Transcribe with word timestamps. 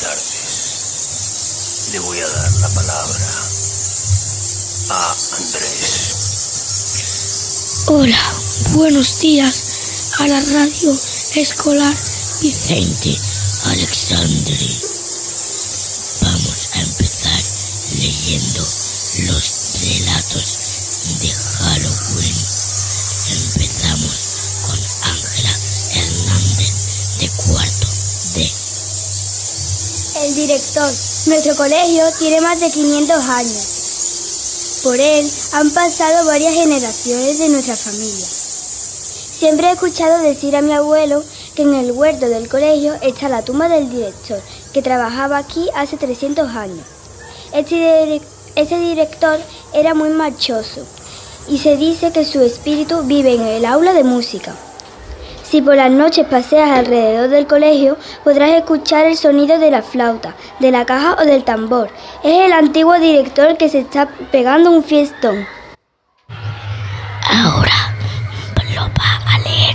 tardes. 0.00 1.90
Le 1.92 1.98
voy 2.00 2.18
a 2.18 2.26
dar 2.26 2.52
la 2.60 2.68
palabra 2.68 3.26
a 4.90 5.16
Andrés. 5.36 6.10
Hola, 7.86 8.18
buenos 8.72 9.20
días 9.20 9.62
a 10.18 10.26
la 10.26 10.40
radio 10.40 10.92
escolar 11.34 11.94
Vicente 12.40 13.14
Alexandri. 13.66 14.89
Director. 30.50 30.90
Nuestro 31.28 31.54
colegio 31.54 32.02
tiene 32.18 32.40
más 32.40 32.58
de 32.60 32.70
500 32.70 33.16
años. 33.28 34.80
Por 34.82 34.98
él 34.98 35.30
han 35.52 35.70
pasado 35.70 36.26
varias 36.26 36.54
generaciones 36.54 37.38
de 37.38 37.48
nuestra 37.50 37.76
familia. 37.76 38.26
Siempre 38.26 39.68
he 39.68 39.72
escuchado 39.72 40.22
decir 40.22 40.56
a 40.56 40.62
mi 40.62 40.72
abuelo 40.72 41.22
que 41.54 41.62
en 41.62 41.74
el 41.74 41.92
huerto 41.92 42.28
del 42.28 42.48
colegio 42.48 42.94
está 43.00 43.28
la 43.28 43.42
tumba 43.42 43.68
del 43.68 43.90
director, 43.90 44.40
que 44.72 44.82
trabajaba 44.82 45.38
aquí 45.38 45.68
hace 45.74 45.96
300 45.96 46.48
años. 46.48 46.84
Este, 47.52 48.20
este 48.56 48.78
director 48.78 49.38
era 49.72 49.94
muy 49.94 50.08
marchoso 50.10 50.84
y 51.48 51.58
se 51.58 51.76
dice 51.76 52.10
que 52.10 52.24
su 52.24 52.40
espíritu 52.40 53.02
vive 53.04 53.34
en 53.34 53.42
el 53.42 53.64
aula 53.64 53.92
de 53.92 54.04
música. 54.04 54.56
Si 55.50 55.60
por 55.60 55.74
las 55.74 55.90
noches 55.90 56.28
paseas 56.28 56.70
alrededor 56.70 57.28
del 57.28 57.48
colegio, 57.48 57.96
podrás 58.22 58.50
escuchar 58.50 59.06
el 59.06 59.16
sonido 59.16 59.58
de 59.58 59.72
la 59.72 59.82
flauta, 59.82 60.36
de 60.60 60.70
la 60.70 60.86
caja 60.86 61.16
o 61.20 61.24
del 61.24 61.42
tambor. 61.42 61.90
Es 62.22 62.46
el 62.46 62.52
antiguo 62.52 62.96
director 63.00 63.56
que 63.56 63.68
se 63.68 63.80
está 63.80 64.06
pegando 64.30 64.70
un 64.70 64.84
fiestón. 64.84 65.44
Ahora 67.28 67.96
lo 68.72 68.82
va 68.82 69.20
a 69.26 69.38
leer 69.40 69.74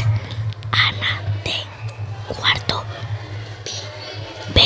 Ana 0.72 1.22
de 1.44 2.34
cuarto 2.34 2.82
B. 4.54 4.62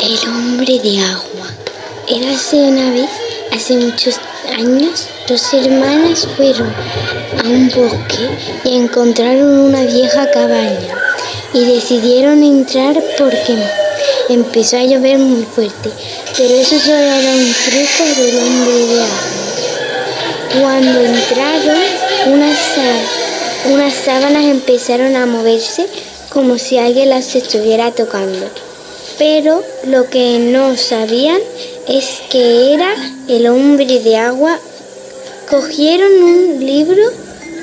El 0.00 0.28
hombre 0.28 0.80
de 0.80 1.04
agua. 1.04 1.46
Érase 2.08 2.56
una 2.56 2.90
vez, 2.90 3.10
hace 3.52 3.76
muchos 3.76 4.18
dos 5.28 5.54
hermanas 5.54 6.26
fueron 6.36 6.72
a 7.42 7.48
un 7.48 7.68
bosque 7.68 8.28
y 8.64 8.76
encontraron 8.76 9.60
una 9.60 9.82
vieja 9.82 10.30
cabaña 10.30 10.94
y 11.52 11.64
decidieron 11.64 12.42
entrar 12.42 13.00
porque 13.16 13.56
empezó 14.28 14.76
a 14.78 14.84
llover 14.84 15.18
muy 15.18 15.44
fuerte, 15.44 15.90
pero 16.36 16.54
eso 16.54 16.78
solo 16.78 16.96
era 16.96 17.32
un 17.32 17.54
truco 17.64 18.20
del 18.20 18.38
hombre 18.38 18.72
de 18.72 19.00
agua. 19.00 19.40
Cuando 20.60 21.00
entraron, 21.00 21.82
unas, 22.26 22.58
unas 23.66 23.94
sábanas 23.94 24.44
empezaron 24.44 25.14
a 25.14 25.26
moverse 25.26 25.86
como 26.30 26.58
si 26.58 26.78
alguien 26.78 27.10
las 27.10 27.36
estuviera 27.36 27.92
tocando. 27.92 28.46
Pero 29.18 29.62
lo 29.84 30.08
que 30.08 30.38
no 30.38 30.76
sabían 30.76 31.40
es 31.88 32.22
que 32.30 32.74
era 32.74 32.94
el 33.28 33.46
hombre 33.46 34.00
de 34.00 34.16
agua. 34.16 34.58
Cogieron 35.48 36.12
un 36.22 36.64
libro 36.64 37.02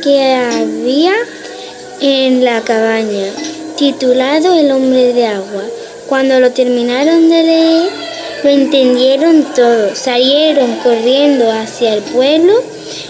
que 0.03 0.33
había 0.33 1.13
en 2.01 2.43
la 2.43 2.61
cabaña, 2.61 3.27
titulado 3.77 4.53
El 4.53 4.71
hombre 4.71 5.13
de 5.13 5.25
agua. 5.25 5.63
Cuando 6.07 6.39
lo 6.39 6.51
terminaron 6.51 7.29
de 7.29 7.43
leer, 7.43 7.89
lo 8.43 8.49
entendieron 8.49 9.45
todo. 9.55 9.95
Salieron 9.95 10.75
corriendo 10.83 11.51
hacia 11.51 11.93
el 11.93 12.03
pueblo 12.03 12.53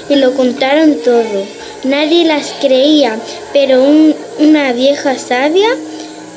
y 0.09 0.15
lo 0.15 0.33
contaron 0.33 0.95
todo. 1.03 1.45
Nadie 1.83 2.25
las 2.25 2.53
creía, 2.59 3.17
pero 3.53 3.83
un- 3.83 4.15
una 4.39 4.73
vieja 4.73 5.17
sabia 5.17 5.69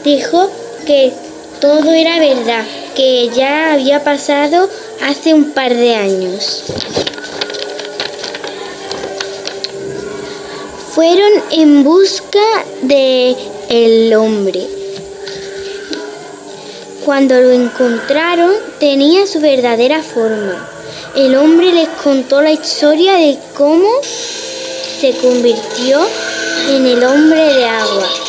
dijo 0.05 0.51
que 0.87 1.13
todo 1.61 1.93
era 1.93 2.19
verdad, 2.19 2.65
que 2.97 3.29
ya 3.29 3.75
había 3.75 4.03
pasado 4.03 4.69
hace 5.03 5.35
un 5.35 5.53
par 5.53 5.75
de 5.75 5.95
años. 5.95 6.65
Fueron 10.95 11.31
en 11.51 11.85
busca 11.85 12.41
de 12.83 13.37
el 13.69 14.15
hombre. 14.15 14.67
Cuando 17.05 17.41
lo 17.41 17.51
encontraron, 17.51 18.53
tenía 18.79 19.27
su 19.27 19.41
verdadera 19.41 20.03
forma. 20.03 20.69
El 21.15 21.37
hombre 21.37 21.73
les 21.73 21.89
contó 21.89 22.41
la 22.41 22.53
historia 22.53 23.15
de 23.15 23.39
cómo 23.57 23.89
se 24.03 25.13
convirtió 25.17 26.01
en 26.71 26.87
el 26.87 27.05
hombre 27.05 27.55
de 27.55 27.65
agua 27.67 28.20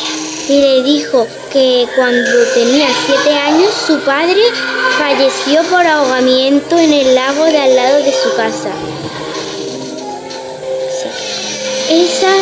le 0.60 0.82
dijo 0.82 1.26
que 1.52 1.86
cuando 1.96 2.30
tenía 2.54 2.88
siete 3.06 3.30
años 3.30 3.70
su 3.86 3.98
padre 4.00 4.42
falleció 4.98 5.62
por 5.70 5.86
ahogamiento 5.86 6.78
en 6.78 6.92
el 6.92 7.14
lago 7.14 7.44
de 7.44 7.58
al 7.58 7.76
lado 7.76 8.02
de 8.02 8.12
su 8.12 8.34
casa. 8.36 8.70
Esa, 11.90 12.34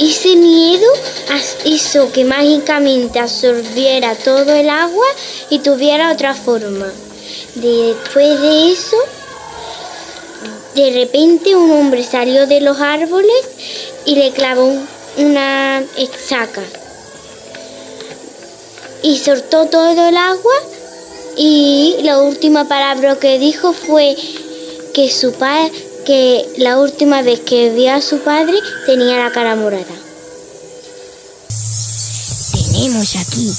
ese 0.00 0.36
miedo 0.36 0.86
hizo 1.64 2.10
que 2.12 2.24
mágicamente 2.24 3.18
absorbiera 3.18 4.14
todo 4.14 4.54
el 4.54 4.68
agua 4.68 5.06
y 5.50 5.58
tuviera 5.60 6.12
otra 6.12 6.34
forma. 6.34 6.90
Después 7.54 8.40
de 8.40 8.72
eso, 8.72 8.96
de 10.74 10.90
repente 10.92 11.54
un 11.54 11.70
hombre 11.70 12.02
salió 12.02 12.46
de 12.46 12.60
los 12.60 12.80
árboles 12.80 13.44
y 14.06 14.16
le 14.16 14.32
clavó 14.32 14.72
una 15.16 15.84
estaca. 15.96 16.62
Y 19.02 19.18
soltó 19.18 19.66
todo 19.66 20.08
el 20.08 20.16
agua 20.16 20.54
y 21.36 21.96
la 22.02 22.18
última 22.20 22.68
palabra 22.68 23.16
que 23.18 23.38
dijo 23.38 23.72
fue 23.72 24.16
que 24.94 25.10
su 25.10 25.32
pa- 25.32 25.70
que 26.04 26.46
la 26.58 26.78
última 26.78 27.22
vez 27.22 27.40
que 27.40 27.70
vio 27.70 27.92
a 27.94 28.00
su 28.02 28.18
padre 28.18 28.58
tenía 28.86 29.16
la 29.18 29.32
cara 29.32 29.56
morada. 29.56 29.94
Tenemos 32.52 33.16
aquí 33.16 33.52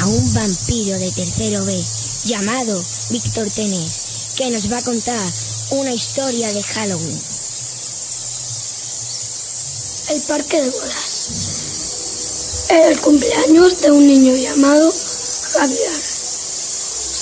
a 0.00 0.06
un 0.06 0.34
vampiro 0.34 0.98
de 0.98 1.10
tercero 1.12 1.64
B 1.64 1.84
llamado 2.26 2.82
Víctor 3.10 3.48
Tenés 3.54 4.34
que 4.36 4.50
nos 4.50 4.70
va 4.70 4.78
a 4.78 4.82
contar 4.84 5.32
una 5.70 5.92
historia 5.92 6.52
de 6.52 6.62
Halloween. 6.62 7.18
El 10.10 10.20
parque 10.22 10.60
de 10.62 10.70
bodas. 10.70 11.65
El 12.68 13.00
cumpleaños 13.00 13.80
de 13.82 13.92
un 13.92 14.04
niño 14.06 14.34
llamado 14.34 14.92
Javier. 15.52 15.92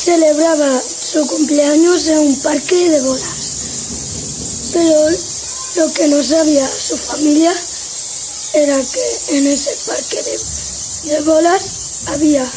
Celebraba 0.05 0.81
su 0.81 1.27
cumpleaños 1.27 2.07
en 2.09 2.19
un 2.19 2.41
parque 2.41 2.89
de 2.89 3.01
bodas. 3.03 4.71
Pero 4.73 5.11
lo 5.77 5.93
que 5.93 6.09
no 6.09 6.23
sabía 6.23 6.67
su 6.67 6.97
familia 6.97 7.53
era 8.55 8.77
que 8.77 9.37
en 9.37 9.47
ese 9.49 9.77
parque 9.87 10.23
de, 10.23 10.39
de 11.11 11.21
bolas 11.25 11.63
había 12.07 12.51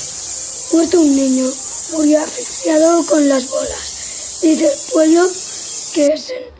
muerto 0.71 1.01
un 1.01 1.13
niño, 1.13 1.51
murió 1.91 2.23
asfixiado 2.23 3.05
con 3.05 3.27
las 3.27 3.49
bolas. 3.49 4.39
Dice 4.41 4.65
el 4.65 4.79
pueblo 4.93 5.29
que 5.93 6.05
ese 6.13 6.53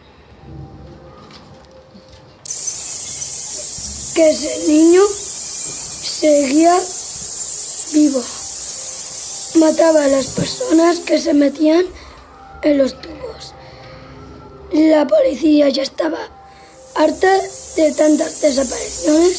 que 4.13 4.29
ese 4.29 4.67
niño 4.67 5.03
seguía 6.19 6.75
vivo. 7.93 8.23
Mataba 9.55 10.05
a 10.05 10.07
las 10.07 10.27
personas 10.27 10.99
que 10.99 11.19
se 11.19 11.33
metían 11.33 11.85
en 12.63 12.77
los 12.77 12.99
tubos. 12.99 13.53
La 14.73 15.05
policía 15.07 15.69
ya 15.69 15.83
estaba 15.83 16.17
harta 16.95 17.31
de 17.75 17.91
tantas 17.93 18.41
desapariciones. 18.41 19.37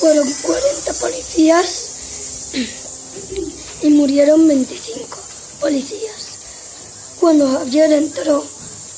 Fueron 0.00 0.28
40 0.42 0.92
policías 0.94 2.50
y 3.82 3.90
murieron 3.90 4.46
25 4.46 5.18
policías. 5.60 6.28
Cuando 7.20 7.48
Javier 7.48 7.92
entró, 7.92 8.44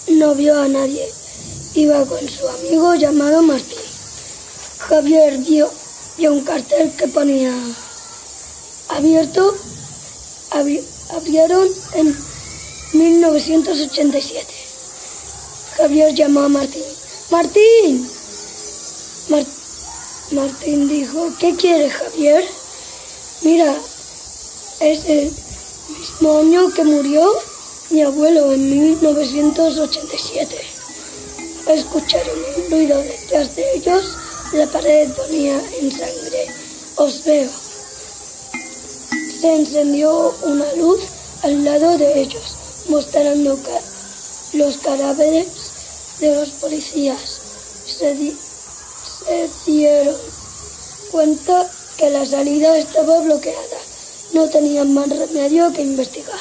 no 0.08 0.34
vio 0.34 0.60
a 0.60 0.68
nadie. 0.68 1.06
Iba 1.74 2.04
con 2.06 2.26
su 2.28 2.48
amigo 2.48 2.94
llamado 2.94 3.42
Martín. 3.42 3.78
Javier 4.78 5.38
vio, 5.38 5.70
vio 6.16 6.32
un 6.32 6.44
cartel 6.44 6.92
que 6.96 7.08
ponía 7.08 7.52
abierto, 8.88 9.56
abi- 10.50 10.84
abrieron 11.10 11.68
en 11.94 12.16
1987. 12.92 14.46
Javier 15.76 16.14
llamó 16.14 16.40
a 16.40 16.48
Martín. 16.48 16.82
Martín. 17.30 18.10
Mar- 19.28 19.46
Martín 20.32 20.88
dijo, 20.88 21.32
¿qué 21.38 21.54
quiere 21.56 21.88
Javier? 21.90 22.44
Mira, 23.42 23.74
es 24.80 25.04
el 25.06 25.32
mismo 25.98 26.38
año 26.38 26.72
que 26.74 26.84
murió 26.84 27.32
mi 27.90 28.02
abuelo 28.02 28.52
en 28.52 28.70
1987. 28.70 30.56
Escucharon 31.68 32.38
un 32.56 32.70
ruido 32.70 32.98
detrás 33.02 33.54
de 33.56 33.74
ellos, 33.74 34.04
la 34.52 34.66
pared 34.66 35.08
ponía 35.12 35.60
en 35.80 35.90
sangre. 35.90 36.46
Os 36.96 37.24
veo. 37.24 37.50
Se 39.40 39.54
encendió 39.54 40.34
una 40.42 40.72
luz 40.74 41.00
al 41.42 41.64
lado 41.64 41.96
de 41.96 42.20
ellos, 42.20 42.56
mostrando 42.88 43.58
los 44.52 44.76
cadáveres 44.78 45.46
de 46.18 46.34
los 46.34 46.50
policías. 46.50 47.40
Se, 47.86 48.14
se 48.16 49.48
dieron 49.66 50.16
cuenta 51.10 51.70
que 51.96 52.10
la 52.10 52.26
salida 52.26 52.76
estaba 52.76 53.20
bloqueada. 53.20 53.78
No 54.32 54.48
tenían 54.48 54.92
más 54.94 55.08
remedio 55.08 55.72
que 55.72 55.82
investigar. 55.82 56.38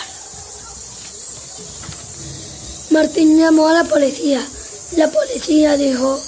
Martín 2.89 3.37
llamó 3.37 3.67
a 3.67 3.73
la 3.73 3.83
policía. 3.83 4.45
La 4.95 5.11
policía 5.11 5.77
dijo, 5.77 6.19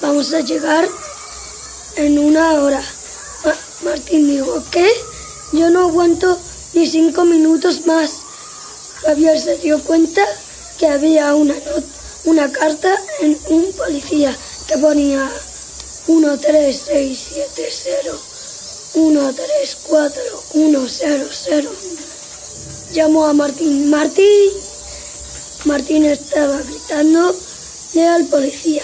vamos 0.00 0.32
a 0.32 0.40
llegar 0.40 0.88
en 1.96 2.18
una 2.18 2.62
hora. 2.62 2.82
Martín 3.84 4.28
dijo, 4.28 4.62
¿qué? 4.70 4.88
Yo 5.52 5.70
no 5.70 5.88
aguanto 5.88 6.38
ni 6.74 6.86
cinco 6.86 7.24
minutos 7.24 7.86
más. 7.86 8.20
Javier 9.02 9.38
se 9.38 9.58
dio 9.58 9.82
cuenta 9.82 10.22
que 10.78 10.86
había 10.86 11.34
una, 11.34 11.54
una 12.24 12.52
carta 12.52 12.96
en 13.20 13.38
un 13.48 13.72
policía 13.72 14.36
que 14.68 14.78
ponía 14.78 15.28
13670 16.06 18.12
134 18.92 20.22
Llamó 22.92 23.26
a 23.26 23.32
Martín. 23.32 23.90
Martín. 23.90 24.50
Martín 25.64 26.04
estaba 26.04 26.58
gritando 26.58 27.34
al 28.00 28.24
policía 28.26 28.82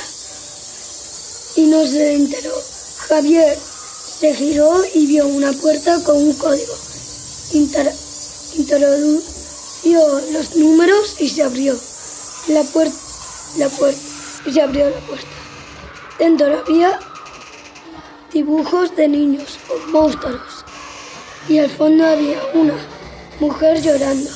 y 1.57 1.63
no 1.63 1.87
se 1.87 2.13
enteró. 2.13 2.78
Javier 3.09 3.59
se 4.21 4.35
giró 4.35 4.83
y 4.95 5.07
vio 5.07 5.27
una 5.27 5.53
puerta 5.53 6.03
con 6.05 6.17
un 6.17 6.35
código. 6.35 6.75
introdujo 7.53 9.23
los 10.33 10.57
números 10.57 11.17
y 11.19 11.29
se 11.31 11.43
abrió 11.43 11.79
la 12.49 12.63
puerta, 12.65 12.97
la 13.57 13.69
puerta 13.71 14.01
y 14.45 14.53
se 14.53 14.61
abrió 14.61 14.91
la 14.91 15.01
puerta. 15.07 15.27
Dentro 16.19 16.59
había 16.59 16.99
dibujos 18.31 18.95
de 18.95 19.09
niños 19.09 19.59
monstruos 19.89 20.65
y 21.49 21.59
al 21.59 21.71
fondo 21.71 22.07
había 22.07 22.41
una 22.53 22.77
mujer 23.41 23.81
llorando. 23.81 24.31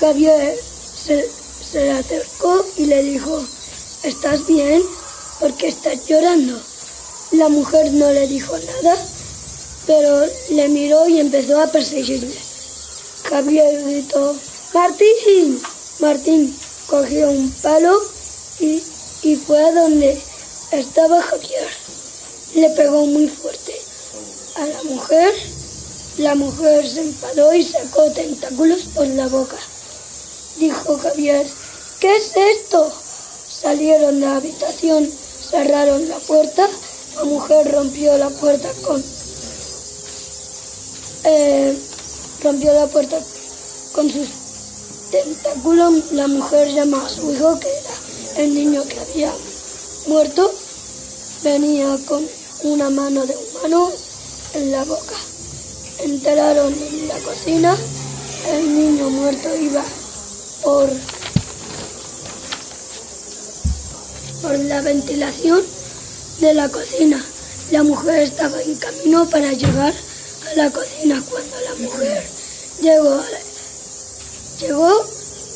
Javier 0.00 0.56
se, 0.56 1.28
se 1.28 1.92
acercó 1.92 2.64
y 2.78 2.86
le 2.86 3.02
dijo, 3.04 3.44
¿estás 4.02 4.46
bien? 4.48 4.82
¿Por 5.38 5.54
qué 5.54 5.68
estás 5.68 6.08
llorando? 6.08 6.69
La 7.32 7.48
mujer 7.48 7.92
no 7.92 8.12
le 8.12 8.26
dijo 8.26 8.56
nada, 8.58 8.96
pero 9.86 10.26
le 10.50 10.68
miró 10.68 11.08
y 11.08 11.20
empezó 11.20 11.60
a 11.60 11.68
perseguirle. 11.68 12.34
Javier 13.28 13.84
gritó, 13.84 14.34
Martín, 14.74 15.62
Martín 16.00 16.56
cogió 16.88 17.30
un 17.30 17.50
palo 17.62 17.96
y, 18.58 18.82
y 19.22 19.36
fue 19.36 19.62
a 19.62 19.72
donde 19.72 20.20
estaba 20.72 21.22
Javier. 21.22 21.68
Le 22.54 22.70
pegó 22.70 23.06
muy 23.06 23.28
fuerte 23.28 23.80
a 24.56 24.66
la 24.66 24.82
mujer. 24.82 25.32
La 26.18 26.34
mujer 26.34 26.88
se 26.88 27.02
enfadó 27.02 27.54
y 27.54 27.62
sacó 27.62 28.10
tentáculos 28.10 28.82
por 28.94 29.06
la 29.06 29.28
boca. 29.28 29.56
Dijo 30.58 30.98
Javier, 30.98 31.46
¿qué 32.00 32.16
es 32.16 32.32
esto? 32.36 32.92
Salieron 33.48 34.20
de 34.20 34.26
la 34.26 34.36
habitación, 34.36 35.08
cerraron 35.50 36.08
la 36.08 36.18
puerta. 36.18 36.68
La 37.20 37.26
mujer 37.26 37.70
rompió 37.70 38.16
la 38.16 38.30
puerta 38.30 38.70
con... 38.82 39.04
Eh, 41.24 41.78
rompió 42.42 42.72
la 42.72 42.86
puerta 42.86 43.18
con 43.92 44.10
sus 44.10 44.26
tentáculos. 45.10 46.12
La 46.12 46.26
mujer 46.28 46.68
llamó 46.72 46.96
a 46.96 47.08
su 47.10 47.30
hijo, 47.30 47.60
que 47.60 47.68
era 47.68 48.42
el 48.42 48.54
niño 48.54 48.82
que 48.88 48.98
había 49.00 49.30
muerto. 50.06 50.50
Venía 51.42 51.98
con 52.06 52.26
una 52.62 52.88
mano 52.88 53.26
de 53.26 53.36
humano 53.36 53.92
en 54.54 54.72
la 54.72 54.82
boca. 54.84 55.16
Entraron 55.98 56.72
en 56.72 57.06
la 57.06 57.18
cocina. 57.18 57.76
El 58.48 58.78
niño 58.78 59.10
muerto 59.10 59.54
iba 59.56 59.84
por, 60.62 60.88
por 64.40 64.58
la 64.60 64.80
ventilación 64.80 65.79
de 66.40 66.54
la 66.54 66.68
cocina. 66.68 67.22
La 67.70 67.82
mujer 67.82 68.20
estaba 68.20 68.60
en 68.62 68.74
camino 68.76 69.28
para 69.28 69.52
llegar 69.52 69.92
a 69.92 70.56
la 70.56 70.70
cocina 70.70 71.22
cuando 71.30 71.56
la 71.60 71.74
mujer 71.76 72.22
llegó, 72.80 73.22
llegó 74.60 75.06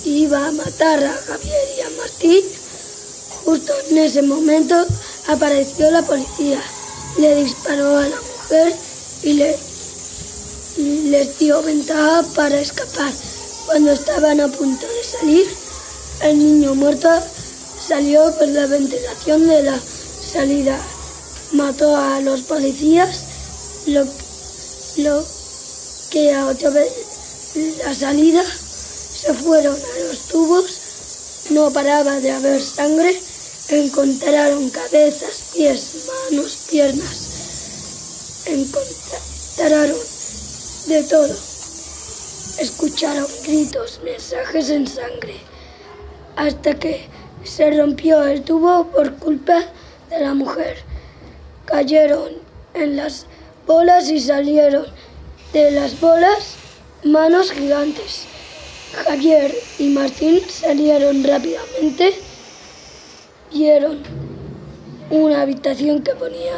y 0.04 0.24
iba 0.24 0.46
a 0.46 0.52
matar 0.52 1.02
a 1.02 1.12
Javier 1.12 1.62
y 1.78 1.80
a 1.80 1.90
Martín. 1.98 2.44
Justo 3.44 3.72
en 3.90 3.98
ese 3.98 4.22
momento 4.22 4.86
apareció 5.28 5.90
la 5.90 6.02
policía, 6.02 6.62
le 7.18 7.34
disparó 7.36 7.98
a 7.98 8.08
la 8.08 8.16
mujer 8.16 8.74
y 9.22 9.32
le, 9.34 9.56
les 10.76 11.38
dio 11.38 11.62
ventaja 11.62 12.22
para 12.34 12.60
escapar. 12.60 13.12
Cuando 13.66 13.92
estaban 13.92 14.40
a 14.40 14.48
punto 14.48 14.86
de 14.86 15.04
salir, 15.04 15.46
el 16.22 16.38
niño 16.38 16.74
muerto 16.74 17.08
salió 17.80 18.32
por 18.38 18.48
la 18.48 18.66
ventilación 18.66 19.48
de 19.48 19.62
la 19.62 19.80
salida. 20.34 20.76
Mató 21.52 21.94
a 21.96 22.20
los 22.20 22.40
policías, 22.42 23.20
lo, 23.86 24.04
lo 24.96 25.24
que 26.10 26.34
a 26.34 26.46
otra 26.46 26.70
vez 26.70 26.90
la 27.84 27.94
salida 27.94 28.42
se 28.44 29.32
fueron 29.32 29.76
a 29.76 30.08
los 30.08 30.18
tubos, 30.26 30.80
no 31.50 31.70
paraba 31.70 32.18
de 32.18 32.32
haber 32.32 32.60
sangre, 32.60 33.16
encontraron 33.68 34.68
cabezas, 34.70 35.52
pies, 35.54 36.08
manos, 36.30 36.66
piernas, 36.68 38.42
encontraron 38.46 39.98
de 40.88 41.02
todo. 41.04 41.36
Escucharon 42.58 43.28
gritos, 43.44 44.00
mensajes 44.04 44.70
en 44.70 44.88
sangre, 44.88 45.36
hasta 46.34 46.74
que 46.74 47.08
se 47.44 47.70
rompió 47.70 48.24
el 48.24 48.42
tubo 48.42 48.88
por 48.90 49.14
culpa 49.18 49.60
de 49.60 49.83
la 50.20 50.34
mujer. 50.34 50.78
Cayeron 51.64 52.32
en 52.74 52.96
las 52.96 53.26
bolas 53.66 54.10
y 54.10 54.20
salieron 54.20 54.86
de 55.52 55.70
las 55.70 56.00
bolas 56.00 56.56
manos 57.04 57.52
gigantes. 57.52 58.26
Javier 58.92 59.54
y 59.78 59.88
Martín 59.90 60.40
salieron 60.48 61.24
rápidamente. 61.24 62.14
Vieron 63.52 64.02
una 65.10 65.42
habitación 65.42 66.02
que 66.02 66.14
ponía 66.14 66.54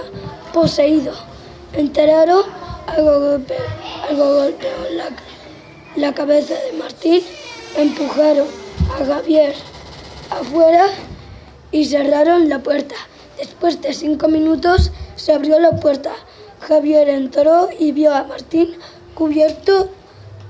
poseído. 0.53 1.13
Enteraron, 1.73 2.43
algo 2.87 3.21
golpeó, 3.21 3.57
algo 4.09 4.35
golpeó 4.37 4.71
la, 4.93 5.09
la 5.97 6.15
cabeza 6.15 6.55
de 6.55 6.79
Martín. 6.79 7.23
Empujaron 7.77 8.49
a 8.99 9.05
Javier 9.05 9.55
afuera 10.31 10.87
y 11.71 11.85
cerraron 11.85 12.49
la 12.49 12.63
puerta. 12.63 12.95
Después 13.37 13.81
de 13.83 13.93
cinco 13.93 14.29
minutos 14.29 14.93
se 15.17 15.33
abrió 15.33 15.59
la 15.61 15.73
puerta. 15.73 16.13
Javier 16.61 17.09
entró 17.09 17.69
y 17.79 17.93
vio 17.93 18.15
a 18.15 18.25
Martín 18.25 18.75
cubierto 19.15 19.91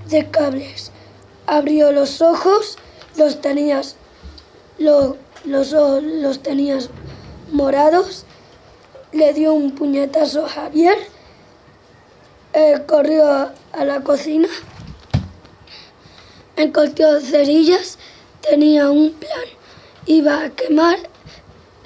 de 0.08 0.30
cables. 0.30 0.92
Abrió 1.46 1.92
los 1.92 2.22
ojos, 2.22 2.78
los 3.16 3.40
tenías, 3.40 3.96
lo- 4.78 5.16
los 5.44 5.72
los 5.72 6.42
morados. 7.52 8.24
Le 9.12 9.32
dio 9.32 9.52
un 9.54 9.72
puñetazo 9.72 10.46
a 10.46 10.48
Javier. 10.48 10.96
corrió 12.86 13.30
a, 13.30 13.54
a 13.72 13.84
la 13.84 14.00
cocina. 14.02 14.48
Encontró 16.56 17.20
cerillas. 17.20 17.98
Tenía 18.48 18.90
un 18.90 19.12
plan. 19.12 19.48
Iba 20.06 20.44
a 20.44 20.50
quemar 20.50 20.98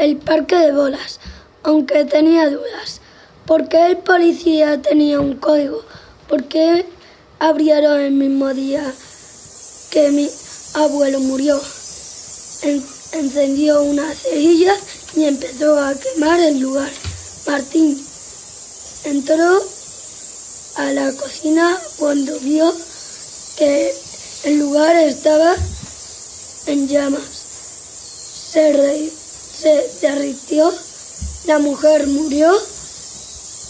el 0.00 0.16
parque 0.16 0.56
de 0.56 0.72
bolas, 0.72 1.20
aunque 1.62 2.04
tenía 2.04 2.48
dudas. 2.48 3.00
¿Por 3.46 3.68
qué 3.68 3.86
el 3.86 3.98
policía 3.98 4.80
tenía 4.80 5.20
un 5.20 5.34
código? 5.36 5.82
¿Por 6.28 6.44
qué 6.44 6.86
abrieron 7.38 8.00
el 8.00 8.12
mismo 8.12 8.52
día 8.54 8.82
que 9.90 10.10
mi 10.10 10.30
abuelo 10.74 11.20
murió? 11.20 11.60
En- 12.62 12.84
encendió 13.12 13.82
una 13.82 14.14
cerilla 14.14 14.74
y 15.16 15.24
empezó 15.24 15.78
a 15.78 15.94
quemar 15.94 16.40
el 16.40 16.60
lugar. 16.60 16.90
Martín 17.46 18.00
entró 19.04 19.62
a 20.76 20.92
la 20.92 21.12
cocina 21.12 21.78
cuando 21.98 22.38
vio 22.40 22.72
que 23.56 23.92
el 24.44 24.58
lugar 24.60 24.94
estaba 24.96 25.54
en 26.66 26.86
llamas. 26.86 27.22
Se, 28.52 29.10
se 29.60 29.90
derritió, 30.00 30.72
la 31.44 31.58
mujer 31.58 32.06
murió, 32.06 32.50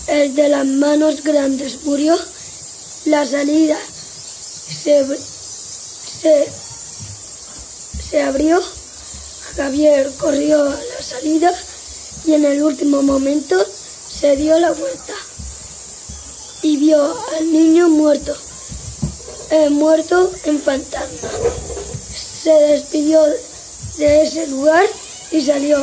el 0.06 0.36
de 0.36 0.48
las 0.48 0.64
manos 0.64 1.24
grandes 1.24 1.82
murió, 1.82 2.16
la 3.06 3.26
salida 3.26 3.76
se, 4.82 5.04
se, 6.22 6.48
se 8.08 8.22
abrió, 8.22 8.62
Javier 9.56 10.12
corrió 10.18 10.62
a 10.62 10.68
la 10.68 11.02
salida 11.02 11.52
y 12.24 12.34
en 12.34 12.44
el 12.44 12.62
último 12.62 13.02
momento 13.02 13.56
se 14.08 14.36
dio 14.36 14.58
la 14.60 14.70
vuelta 14.70 15.14
y 16.62 16.76
vio 16.76 17.16
al 17.36 17.50
niño 17.50 17.88
muerto, 17.88 18.36
eh, 19.50 19.70
muerto 19.70 20.30
en 20.44 20.60
fantasma. 20.60 21.30
Se 22.42 22.52
despidió 22.52 23.22
de 23.98 24.22
ese 24.22 24.46
lugar 24.46 24.86
y 25.30 25.40
salió. 25.40 25.78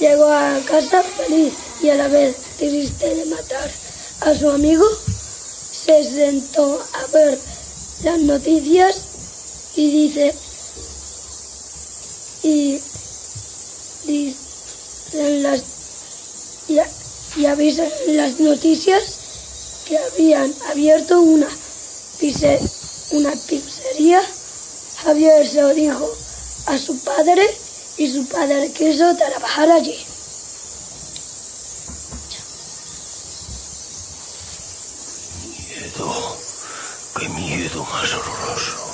Llegó 0.00 0.24
a 0.24 0.58
casa 0.66 1.02
feliz 1.02 1.52
y 1.82 1.90
a 1.90 1.94
la 1.94 2.08
vez 2.08 2.36
triste 2.58 3.14
de 3.14 3.24
matar 3.26 3.70
a 4.20 4.34
su 4.34 4.50
amigo. 4.50 4.84
Se 5.86 6.02
sentó 6.04 6.82
a 6.92 7.06
ver 7.12 7.38
las 8.02 8.18
noticias 8.20 8.96
y 9.76 9.90
dice 9.90 10.34
y 12.42 12.80
dicen 14.06 15.42
las 15.42 15.62
y, 16.68 16.78
y 17.40 17.46
avisan 17.46 17.88
las 18.08 18.38
noticias 18.40 19.02
que 19.86 19.98
habían 19.98 20.54
abierto 20.70 21.20
una, 21.20 21.48
pizze, 22.18 22.60
una 23.12 23.32
pizzería. 23.32 24.22
Javier 25.02 25.46
se 25.46 25.60
lo 25.60 25.74
dijo 25.74 26.10
a 26.66 26.78
su 26.78 26.98
padre 27.00 27.46
y 27.96 28.10
su 28.10 28.26
padre 28.26 28.72
quiso 28.72 29.14
trabajar 29.16 29.70
allí. 29.70 29.96
Miedo, 35.46 36.36
qué 37.18 37.28
miedo 37.28 37.84
más 37.84 38.14
horroroso. 38.14 38.84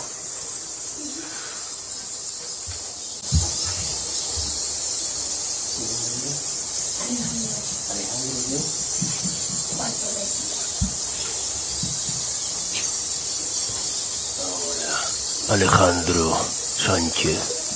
Alejandro 15.49 16.37
Sánchez 16.77 17.70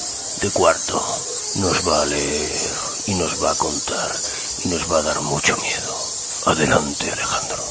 Cuarto 0.50 1.02
nos 1.56 1.88
va 1.88 2.02
a 2.02 2.06
leer 2.06 2.50
y 3.06 3.14
nos 3.14 3.42
va 3.42 3.50
a 3.50 3.54
contar 3.54 4.12
y 4.64 4.68
nos 4.68 4.90
va 4.90 4.98
a 4.98 5.02
dar 5.02 5.20
mucho 5.22 5.56
miedo. 5.56 5.96
Adelante, 6.46 7.10
Alejandro. 7.10 7.62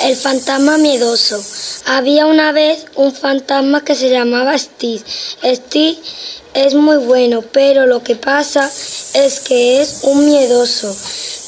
El 0.00 0.16
fantasma 0.16 0.78
miedoso. 0.78 1.42
Había 1.84 2.26
una 2.26 2.52
vez 2.52 2.86
un 2.94 3.14
fantasma 3.14 3.84
que 3.84 3.94
se 3.94 4.10
llamaba 4.10 4.56
Steve. 4.58 5.02
Steve 5.44 5.98
es 6.54 6.74
muy 6.74 6.96
bueno, 6.96 7.42
pero 7.42 7.86
lo 7.86 8.02
que 8.02 8.16
pasa 8.16 8.70
es 9.14 9.40
que 9.40 9.82
es 9.82 9.98
un 10.02 10.24
miedoso. 10.24 10.96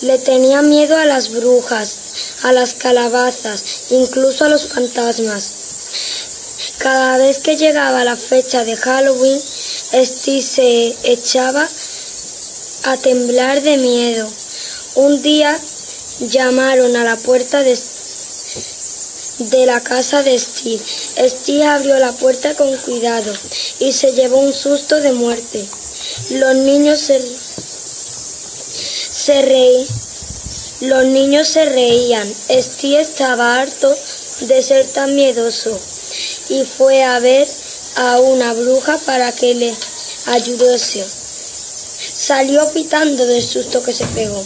Le 0.02 0.18
tenía 0.18 0.62
miedo 0.62 0.96
a 0.96 1.06
las 1.06 1.30
brujas, 1.30 2.42
a 2.42 2.52
las 2.52 2.74
calabazas, 2.74 3.90
incluso 3.90 4.44
a 4.44 4.48
los 4.48 4.66
fantasmas. 4.66 5.54
Cada 6.78 7.18
vez 7.18 7.38
que 7.38 7.56
llegaba 7.56 8.04
la 8.04 8.16
fecha 8.16 8.64
de 8.64 8.76
Halloween, 8.76 9.40
Steve 9.92 10.42
se 10.42 10.96
echaba 11.04 11.66
a 12.84 12.96
temblar 12.98 13.62
de 13.62 13.78
miedo. 13.78 14.28
Un 14.96 15.22
día 15.22 15.58
llamaron 16.20 16.94
a 16.96 17.04
la 17.04 17.16
puerta 17.16 17.62
de, 17.62 17.74
la 19.66 19.82
casa 19.82 20.22
de 20.22 20.38
Steve. 20.38 20.82
Steve 21.28 21.64
abrió 21.64 21.98
la 21.98 22.12
puerta 22.12 22.54
con 22.54 22.76
cuidado 22.78 23.32
y 23.78 23.92
se 23.92 24.12
llevó 24.12 24.38
un 24.40 24.52
susto 24.52 25.00
de 25.00 25.12
muerte. 25.12 25.66
Los 26.30 26.54
niños 26.56 26.98
se, 27.00 27.22
se 29.10 29.42
reí, 29.42 29.86
los 30.82 31.06
niños 31.06 31.48
se 31.48 31.64
reían. 31.64 32.30
Steve 32.50 33.00
estaba 33.00 33.58
harto 33.58 33.96
de 34.40 34.62
ser 34.62 34.86
tan 34.86 35.14
miedoso 35.14 35.80
y 36.50 36.64
fue 36.64 37.02
a 37.04 37.18
ver 37.20 37.48
a 37.98 38.20
una 38.20 38.52
bruja 38.52 38.96
para 38.98 39.32
que 39.32 39.54
le 39.54 39.74
ayudase. 40.26 41.04
Salió 42.14 42.70
pitando 42.72 43.26
del 43.26 43.42
susto 43.42 43.82
que 43.82 43.92
se 43.92 44.06
pegó. 44.06 44.40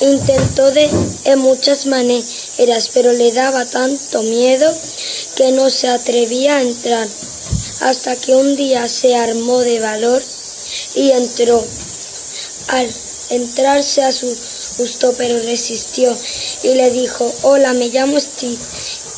Intentó 0.00 0.70
de 0.70 0.90
en 1.24 1.38
muchas 1.38 1.86
maneras, 1.86 2.90
pero 2.92 3.12
le 3.12 3.32
daba 3.32 3.64
tanto 3.64 4.22
miedo 4.22 4.70
que 5.36 5.52
no 5.52 5.70
se 5.70 5.88
atrevía 5.88 6.58
a 6.58 6.62
entrar. 6.62 7.08
Hasta 7.80 8.14
que 8.16 8.34
un 8.34 8.56
día 8.56 8.86
se 8.88 9.16
armó 9.16 9.60
de 9.60 9.80
valor 9.80 10.22
y 10.94 11.10
entró. 11.10 11.64
Al 12.68 12.92
entrar 13.30 13.82
se 13.82 14.02
asustó, 14.02 15.14
pero 15.14 15.42
resistió 15.44 16.14
y 16.62 16.74
le 16.74 16.90
dijo, 16.90 17.32
hola, 17.42 17.72
me 17.72 17.88
llamo 17.88 18.20
Steve 18.20 18.58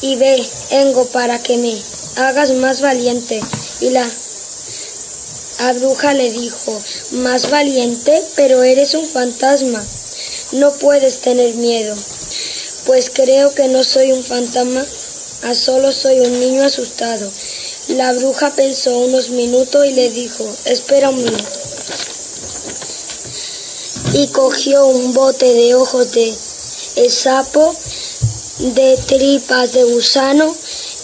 y 0.01 0.15
ve, 0.15 0.49
vengo 0.71 1.07
para 1.07 1.43
que 1.43 1.57
me 1.59 1.77
hagas 2.17 2.53
más 2.53 2.81
valiente. 2.81 3.41
Y 3.81 3.91
la, 3.91 4.07
bruja 5.75 6.15
le 6.15 6.31
dijo, 6.31 6.79
más 7.13 7.51
valiente, 7.51 8.23
pero 8.37 8.63
eres 8.63 8.95
un 8.95 9.07
fantasma. 9.07 9.85
No 10.53 10.73
puedes 10.73 11.21
tener 11.21 11.55
miedo. 11.55 11.97
Pues 12.87 13.11
creo 13.11 13.55
que 13.55 13.69
no 13.69 13.85
soy 13.85 14.13
un 14.13 14.23
fantasma, 14.23 14.85
a 15.43 15.55
solo 15.55 15.93
soy 15.93 16.21
un 16.21 16.41
niño 16.41 16.65
asustado. 16.65 17.31
La 17.89 18.13
bruja 18.13 18.55
pensó 18.55 18.97
unos 18.99 19.31
minutos 19.31 19.87
y 19.87 19.93
le 19.93 20.11
dijo, 20.11 20.45
espera 20.67 21.11
un 21.11 21.17
minuto. 21.17 21.45
Y 24.13 24.27
cogió 24.29 24.87
un 24.87 25.15
bote 25.15 25.53
de 25.55 25.75
ojos 25.75 26.13
de 26.13 26.37
sapo, 27.09 27.75
de 28.59 28.99
tripas 29.07 29.73
de 29.73 29.85
gusano 29.85 30.55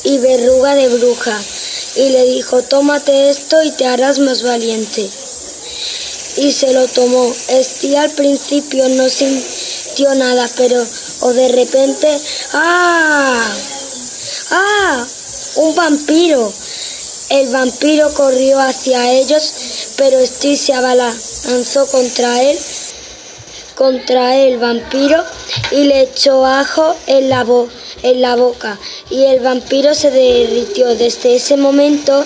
y 0.04 0.18
verruga 0.18 0.74
de 0.74 0.88
bruja, 0.88 1.42
y 1.96 2.10
le 2.10 2.24
dijo, 2.26 2.62
tómate 2.62 3.30
esto 3.30 3.62
y 3.62 3.70
te 3.70 3.86
harás 3.86 4.18
más 4.18 4.42
valiente. 4.42 5.08
Y 6.36 6.52
se 6.52 6.72
lo 6.74 6.86
tomó. 6.88 7.34
Estí 7.48 7.96
al 7.96 8.10
principio 8.10 8.86
no 8.90 9.08
sintió 9.08 10.14
nada, 10.14 10.48
pero 10.56 10.84
o 11.20 11.32
de 11.32 11.48
repente, 11.48 12.20
¡ah! 12.52 13.54
¡ah! 14.50 15.06
Un 15.56 15.74
vampiro. 15.74 16.52
El 17.30 17.48
vampiro 17.48 18.12
corrió 18.12 18.60
hacia 18.60 19.10
ellos, 19.12 19.52
pero 19.96 20.24
Steve 20.24 20.56
se 20.56 20.74
abalanzó 20.74 21.86
contra 21.86 22.42
él, 22.42 22.58
contra 23.74 24.36
el 24.36 24.58
vampiro 24.58 25.24
y 25.72 25.84
le 25.84 26.02
echó 26.02 26.44
ajo 26.44 26.94
en 27.06 27.30
la 27.30 27.42
boca 27.42 27.72
en 28.02 28.20
la 28.20 28.36
boca 28.36 28.78
y 29.10 29.24
el 29.24 29.40
vampiro 29.40 29.94
se 29.94 30.10
derritió. 30.10 30.94
Desde 30.94 31.36
ese 31.36 31.56
momento, 31.56 32.24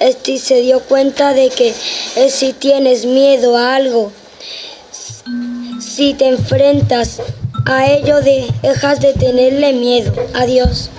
Steve 0.00 0.38
se 0.38 0.60
dio 0.60 0.80
cuenta 0.80 1.32
de 1.34 1.50
que 1.50 1.74
eh, 2.16 2.30
si 2.30 2.52
tienes 2.52 3.04
miedo 3.04 3.56
a 3.56 3.76
algo, 3.76 4.12
si 5.80 6.14
te 6.14 6.28
enfrentas 6.28 7.20
a 7.66 7.86
ello, 7.86 8.20
dejas 8.62 9.00
de 9.00 9.12
tenerle 9.12 9.72
miedo. 9.72 10.12
Adiós. 10.34 10.90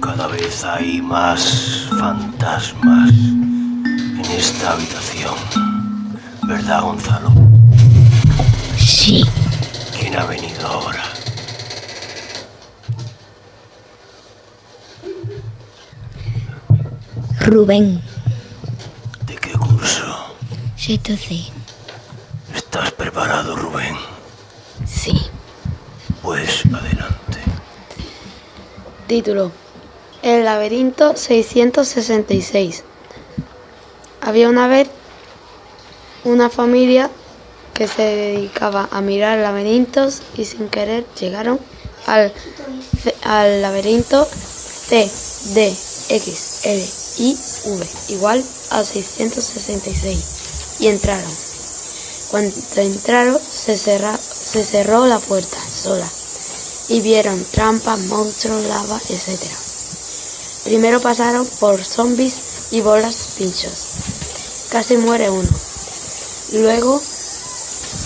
Cada 0.00 0.26
vez 0.28 0.64
hay 0.64 1.00
más 1.00 1.88
fantasmas 1.98 3.10
en 3.10 4.24
esta 4.36 4.72
habitación. 4.72 5.34
¿Verdad, 6.42 6.82
Gonzalo? 6.82 7.57
Sí. 9.08 9.24
¿Quién 9.98 10.14
ha 10.18 10.26
venido 10.26 10.66
ahora? 10.66 11.02
Rubén. 17.40 18.02
¿De 19.24 19.34
qué 19.36 19.52
curso? 19.52 20.34
Sexto 20.76 21.16
C. 21.16 21.42
¿Estás 22.54 22.92
preparado, 22.92 23.56
Rubén? 23.56 23.96
Sí. 24.86 25.18
Pues 26.20 26.66
adelante. 26.66 27.38
Título. 29.06 29.52
El 30.20 30.44
laberinto 30.44 31.16
666. 31.16 32.84
Había 34.20 34.50
una 34.50 34.68
vez 34.68 34.90
una 36.24 36.50
familia 36.50 37.10
que 37.78 37.86
se 37.86 38.02
dedicaba 38.02 38.88
a 38.90 39.00
mirar 39.00 39.38
laberintos 39.38 40.22
y 40.36 40.44
sin 40.44 40.68
querer 40.68 41.06
llegaron 41.14 41.60
al, 42.06 42.32
al 43.22 43.62
laberinto 43.62 44.26
C, 44.26 45.08
D, 45.54 45.76
X, 46.08 46.60
L, 46.64 46.84
I, 47.18 47.38
V, 47.66 47.86
igual 48.08 48.44
a 48.70 48.82
666, 48.82 50.80
y 50.80 50.88
entraron. 50.88 51.30
Cuando 52.32 52.52
entraron 52.78 53.38
se, 53.38 53.78
se 53.78 54.64
cerró 54.64 55.06
la 55.06 55.20
puerta 55.20 55.58
sola 55.70 56.08
y 56.88 57.00
vieron 57.00 57.44
trampas, 57.52 58.00
monstruos, 58.00 58.64
lava, 58.64 59.00
etc. 59.08 59.40
Primero 60.64 61.00
pasaron 61.00 61.46
por 61.60 61.84
zombies 61.84 62.72
y 62.72 62.80
bolas 62.80 63.28
pinchos. 63.38 63.86
Casi 64.70 64.96
muere 64.96 65.30
uno. 65.30 65.48
Luego 66.52 67.00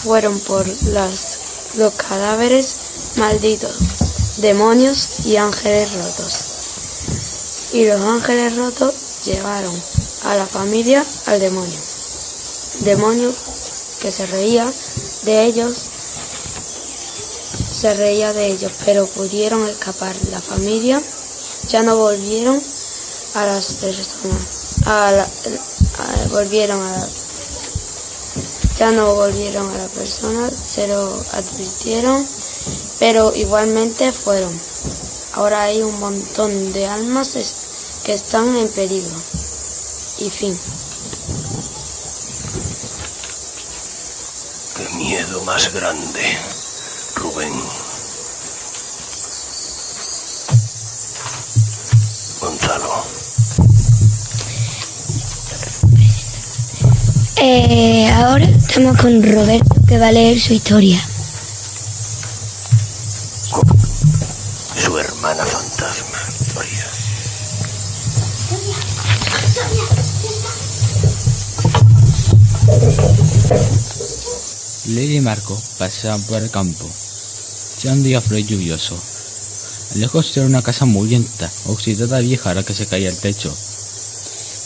fueron 0.03 0.39
por 0.41 0.67
las, 0.87 1.39
los 1.77 1.93
cadáveres 1.95 2.77
malditos, 3.17 4.39
demonios 4.39 5.27
y 5.27 5.37
ángeles 5.37 5.93
rotos. 5.93 7.73
Y 7.73 7.87
los 7.87 8.01
ángeles 8.01 8.57
rotos 8.57 8.95
llevaron 9.25 9.75
a 10.25 10.35
la 10.35 10.47
familia 10.47 11.05
al 11.27 11.41
demonio. 11.41 11.79
Demonio 12.81 13.33
que 14.01 14.11
se 14.11 14.27
reía 14.27 14.71
de 15.23 15.45
ellos, 15.45 15.77
se 17.81 17.95
reía 17.95 18.33
de 18.33 18.49
ellos, 18.49 18.73
pero 18.85 19.07
pudieron 19.07 19.69
escapar. 19.69 20.17
La 20.31 20.41
familia 20.41 21.01
ya 21.69 21.83
no 21.83 21.97
volvieron 21.97 22.61
a 23.35 23.47
las 23.47 23.75
personas, 23.75 24.79
volvieron 26.31 26.83
a 26.83 27.09
ya 28.83 28.91
no 28.91 29.15
volvieron 29.15 29.71
a 29.71 29.79
la 29.79 29.87
persona, 29.87 30.51
se 30.51 30.89
lo 30.89 31.15
advirtieron, 31.35 32.27
pero 32.99 33.33
igualmente 33.33 34.11
fueron. 34.11 34.53
Ahora 35.35 35.63
hay 35.63 35.83
un 35.83 36.01
montón 36.01 36.73
de 36.73 36.89
almas 36.89 38.01
que 38.03 38.13
están 38.13 38.57
en 38.57 38.69
peligro. 38.69 39.17
Y 40.19 40.31
fin. 40.31 40.59
Qué 44.77 44.97
miedo 44.97 45.45
más 45.45 45.73
grande, 45.73 46.39
Rubén. 47.15 47.53
Eh, 57.45 58.09
ahora 58.09 58.45
estamos 58.45 58.97
con 58.99 59.21
Roberto 59.21 59.75
que 59.89 59.99
va 59.99 60.07
a 60.07 60.13
leer 60.13 60.39
su 60.39 60.53
historia. 60.53 60.97
Su 64.77 64.97
hermana 64.97 65.45
fantasma. 65.45 66.19
Lily 74.87 75.17
y 75.17 75.21
Marco 75.21 75.61
paseaban 75.79 76.23
por 76.23 76.41
el 76.41 76.49
campo. 76.49 76.89
Ya 77.83 77.91
un 77.91 78.05
día 78.05 78.21
fue 78.21 78.45
lluvioso. 78.45 78.97
Lejos 79.97 80.37
era 80.37 80.47
una 80.47 80.63
casa 80.63 80.85
muy 80.85 81.09
lenta, 81.09 81.51
oxidada 81.67 82.21
vieja 82.21 82.51
a 82.51 82.55
la 82.55 82.63
que 82.63 82.73
se 82.73 82.87
caía 82.87 83.09
el 83.09 83.19
techo. 83.19 83.53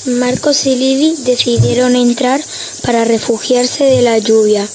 Marcos 0.06 0.66
y 0.66 0.76
Lily 0.76 1.16
decidieron 1.24 1.96
entrar 1.96 2.40
para 2.86 3.04
refugiarse 3.04 3.84
de 3.84 4.00
la 4.00 4.16
lluvia. 4.18 4.66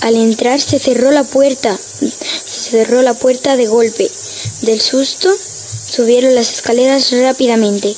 Al 0.00 0.16
entrar 0.16 0.60
se 0.60 0.78
cerró 0.78 1.12
la 1.12 1.22
puerta, 1.22 1.78
se 2.44 2.70
cerró 2.70 3.00
la 3.02 3.14
puerta 3.14 3.56
de 3.56 3.66
golpe. 3.66 4.10
Del 4.62 4.80
susto 4.80 5.30
subieron 5.88 6.34
las 6.34 6.52
escaleras 6.52 7.12
rápidamente 7.12 7.96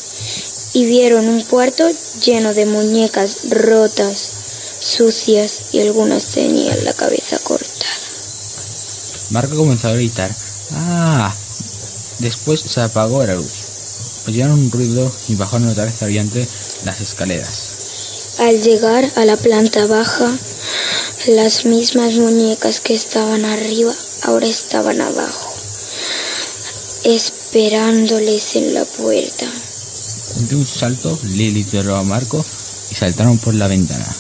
y 0.75 0.85
vieron 0.85 1.27
un 1.29 1.43
cuarto 1.43 1.89
lleno 2.25 2.53
de 2.53 2.67
muñecas 2.67 3.51
rotas, 3.51 4.33
sucias 4.81 5.63
y 5.73 5.81
algunas 5.81 6.27
tenían 6.27 6.85
la 6.85 6.93
cabeza 6.93 7.39
cortada. 7.39 7.73
Marco 9.31 9.57
comenzó 9.57 9.89
a 9.89 9.93
gritar. 9.95 10.31
¡Ah! 10.73 11.35
Después 12.19 12.61
se 12.61 12.81
apagó 12.81 13.25
la 13.25 13.35
luz. 13.35 13.53
Oyeron 14.27 14.53
un 14.53 14.71
ruido 14.71 15.11
y 15.29 15.35
bajaron 15.35 15.69
otra 15.69 15.87
vez 15.87 15.99
brillante 16.01 16.47
las 16.85 17.01
escaleras. 17.01 17.72
Al 18.43 18.61
llegar 18.61 19.09
a 19.15 19.25
la 19.25 19.37
planta 19.37 19.87
baja, 19.87 20.29
las 21.29 21.65
mismas 21.65 22.15
muñecas 22.15 22.81
que 22.81 22.93
estaban 22.93 23.45
arriba 23.45 23.95
ahora 24.23 24.49
estaban 24.49 25.01
abajo, 25.01 25.55
esperándoles 27.05 28.57
en 28.57 28.75
la 28.75 28.85
puerta. 28.85 29.47
De 30.49 30.57
un 30.57 30.67
salto, 30.67 31.17
Lily 31.23 31.63
tiró 31.63 31.95
a 31.95 32.03
Marco 32.03 32.45
y 32.91 32.97
saltaron 32.97 33.39
por 33.39 33.55
la 33.55 33.69
ventana. 33.69 34.13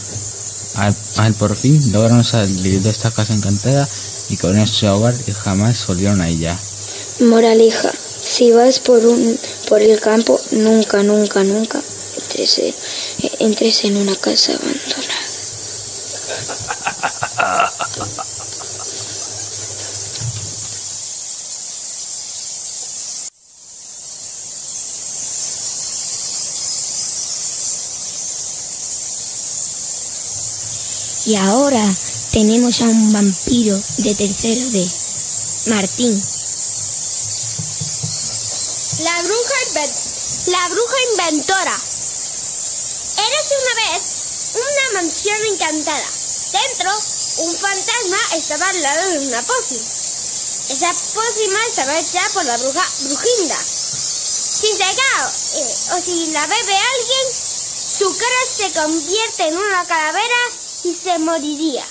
Al, 1.16 1.34
por 1.34 1.56
fin 1.56 1.80
lograron 1.90 2.22
salir 2.22 2.80
de 2.80 2.90
esta 2.90 3.10
casa 3.10 3.34
encantada 3.34 3.88
y 4.28 4.36
con 4.36 4.56
ese 4.56 4.88
hogar 4.88 5.16
y 5.26 5.32
jamás 5.32 5.84
volvieron 5.88 6.20
a 6.20 6.28
ella. 6.28 6.56
Moraleja, 7.18 7.90
si 8.22 8.52
vas 8.52 8.78
por, 8.78 9.04
un, 9.04 9.36
por 9.68 9.82
el 9.82 9.98
campo, 9.98 10.40
nunca, 10.52 11.02
nunca, 11.02 11.42
nunca 11.42 11.82
entres, 13.38 13.84
en 13.84 13.96
una 13.96 14.16
casa 14.16 14.52
abandonada. 14.52 15.22
Y 31.24 31.36
ahora 31.36 31.94
tenemos 32.32 32.80
a 32.80 32.84
un 32.84 33.12
vampiro 33.12 33.80
de 33.98 34.14
tercero 34.14 34.70
D, 34.70 34.90
Martín. 35.66 36.22
La 38.98 39.22
bruja, 39.22 39.54
la 40.46 40.68
bruja 40.68 40.96
inventora. 41.12 41.91
Una 43.52 43.74
vez 43.74 44.02
una 44.54 45.00
mansión 45.00 45.38
encantada. 45.52 46.08
Dentro, 46.52 46.90
un 46.90 47.56
fantasma 47.56 48.18
estaba 48.36 48.68
al 48.68 48.82
lado 48.82 49.10
de 49.10 49.18
una 49.26 49.42
pócima. 49.42 49.84
Esa 50.68 50.92
pócima 51.14 51.66
estaba 51.66 51.98
hecha 51.98 52.20
por 52.32 52.44
la 52.44 52.56
bruja 52.56 52.84
Brujinda. 53.00 53.58
Si 53.62 54.68
se 54.68 54.84
eh, 54.84 55.76
o 55.92 56.00
si 56.00 56.26
la 56.32 56.46
bebe 56.46 56.76
alguien, 56.76 57.26
su 57.98 58.16
cara 58.16 58.36
se 58.56 58.72
convierte 58.72 59.48
en 59.48 59.56
una 59.56 59.86
calavera 59.86 60.36
y 60.84 60.94
se 60.94 61.18
moriría. 61.18 61.86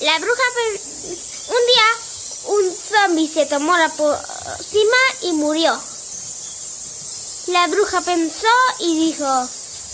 La 0.00 0.18
bruja... 0.18 0.42
Un 1.46 1.66
día, 1.66 1.86
un 2.46 2.76
zombie 2.88 3.32
se 3.32 3.46
tomó 3.46 3.76
la 3.76 3.88
pócima 3.90 4.96
y 5.20 5.32
murió. 5.32 5.80
La 7.46 7.66
bruja 7.66 8.00
pensó 8.00 8.46
y 8.78 9.06
dijo, 9.06 9.26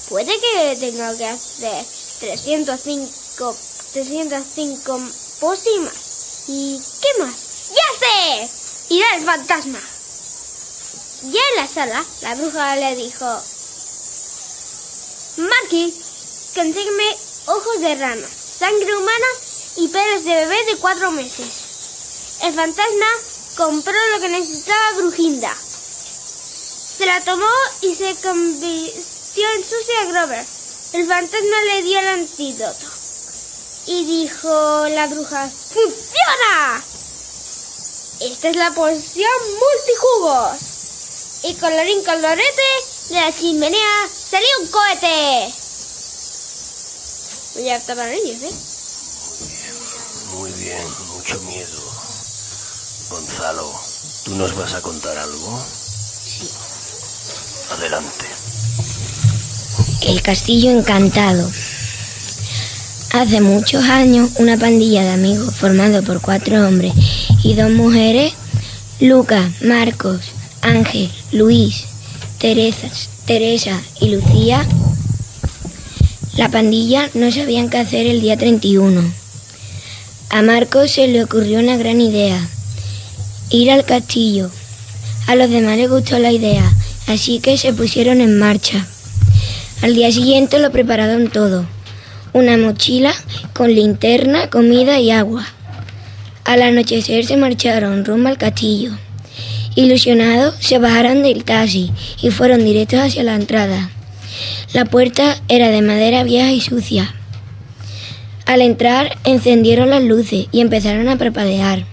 puede 0.08 0.38
que 0.38 0.76
tenga 0.78 1.16
que 1.16 1.26
hacer 1.26 1.84
305, 2.20 3.56
305 3.92 5.00
pócimas. 5.40 6.44
¿Y 6.46 6.80
qué 7.00 7.08
más? 7.18 7.34
¡Ya 7.70 7.98
sé! 7.98 8.50
Ir 8.94 9.02
al 9.04 9.24
fantasma. 9.24 9.80
Ya 11.22 11.40
en 11.50 11.56
la 11.56 11.66
sala, 11.66 12.04
la 12.20 12.34
bruja 12.36 12.76
le 12.76 12.94
dijo, 12.94 13.26
Marky, 15.36 15.92
consígueme 16.54 17.16
ojos 17.46 17.80
de 17.80 17.96
rana, 17.96 18.28
sangre 18.58 18.96
humana 18.96 19.26
y 19.76 19.88
pelos 19.88 20.24
de 20.24 20.34
bebé 20.34 20.64
de 20.66 20.76
cuatro 20.76 21.10
meses. 21.10 22.38
El 22.44 22.54
fantasma 22.54 23.06
compró 23.56 23.98
lo 24.14 24.20
que 24.20 24.28
necesitaba 24.28 24.92
Brujinda 24.98 25.52
se 27.00 27.06
la 27.06 27.20
tomó 27.22 27.48
y 27.80 27.94
se 27.94 28.14
convirtió 28.16 29.50
en 29.56 29.64
sucia 29.64 30.04
Grover. 30.08 30.46
El 30.92 31.08
fantasma 31.08 31.62
le 31.68 31.82
dio 31.82 31.98
el 31.98 32.08
antídoto. 32.08 32.86
Y 33.86 34.04
dijo 34.04 34.86
la 34.88 35.06
bruja, 35.06 35.48
¡funciona! 35.48 36.84
Esta 38.20 38.50
es 38.50 38.56
la 38.56 38.74
poción 38.74 39.30
multijugos. 39.48 40.58
Y 41.44 41.54
colorín 41.54 42.04
colorete, 42.04 42.68
de 43.08 43.14
la 43.14 43.32
chimenea 43.34 44.08
salió 44.12 44.48
un 44.60 44.66
cohete. 44.66 45.54
Voy 47.54 47.70
a 47.70 47.80
para 47.80 48.12
ellos, 48.12 48.42
¿eh? 48.42 48.54
Muy 50.34 50.50
bien, 50.52 50.86
mucho 51.14 51.40
miedo. 51.44 51.82
Gonzalo, 53.08 53.72
¿tú 54.24 54.34
nos 54.34 54.54
vas 54.54 54.74
a 54.74 54.82
contar 54.82 55.16
algo? 55.16 55.64
Adelante. 57.70 58.26
El 60.02 60.22
castillo 60.22 60.70
encantado. 60.70 61.48
Hace 63.12 63.40
muchos 63.40 63.84
años, 63.84 64.30
una 64.38 64.56
pandilla 64.56 65.02
de 65.02 65.10
amigos 65.10 65.54
formada 65.54 66.02
por 66.02 66.20
cuatro 66.20 66.66
hombres 66.66 66.92
y 67.44 67.54
dos 67.54 67.70
mujeres, 67.70 68.32
Lucas, 68.98 69.62
Marcos, 69.62 70.20
Ángel, 70.62 71.12
Luis, 71.30 71.84
Teresa, 72.38 72.88
Teresa 73.24 73.80
y 74.00 74.16
Lucía, 74.16 74.66
la 76.36 76.48
pandilla 76.48 77.08
no 77.14 77.30
sabían 77.30 77.70
qué 77.70 77.78
hacer 77.78 78.06
el 78.06 78.20
día 78.20 78.36
31. 78.36 79.02
A 80.30 80.42
Marcos 80.42 80.90
se 80.90 81.06
le 81.06 81.22
ocurrió 81.22 81.60
una 81.60 81.76
gran 81.76 82.00
idea, 82.00 82.48
ir 83.50 83.70
al 83.70 83.84
castillo. 83.84 84.50
A 85.28 85.36
los 85.36 85.50
demás 85.50 85.76
les 85.76 85.88
gustó 85.90 86.18
la 86.18 86.32
idea, 86.32 86.64
así 87.10 87.40
que 87.40 87.58
se 87.58 87.72
pusieron 87.72 88.20
en 88.20 88.38
marcha. 88.38 88.86
Al 89.82 89.94
día 89.94 90.12
siguiente 90.12 90.58
lo 90.58 90.70
prepararon 90.70 91.28
todo. 91.28 91.66
Una 92.32 92.56
mochila 92.56 93.12
con 93.52 93.74
linterna, 93.74 94.48
comida 94.48 95.00
y 95.00 95.10
agua. 95.10 95.46
Al 96.44 96.62
anochecer 96.62 97.26
se 97.26 97.36
marcharon 97.36 98.04
rumbo 98.04 98.28
al 98.28 98.38
castillo. 98.38 98.92
Ilusionados, 99.74 100.54
se 100.60 100.78
bajaron 100.78 101.22
del 101.22 101.44
taxi 101.44 101.92
y 102.22 102.30
fueron 102.30 102.64
directos 102.64 103.00
hacia 103.00 103.22
la 103.22 103.34
entrada. 103.34 103.90
La 104.72 104.84
puerta 104.84 105.36
era 105.48 105.68
de 105.70 105.82
madera 105.82 106.22
vieja 106.22 106.52
y 106.52 106.60
sucia. 106.60 107.14
Al 108.46 108.60
entrar, 108.60 109.16
encendieron 109.24 109.90
las 109.90 110.02
luces 110.02 110.46
y 110.52 110.60
empezaron 110.60 111.08
a 111.08 111.18
parpadear. 111.18 111.84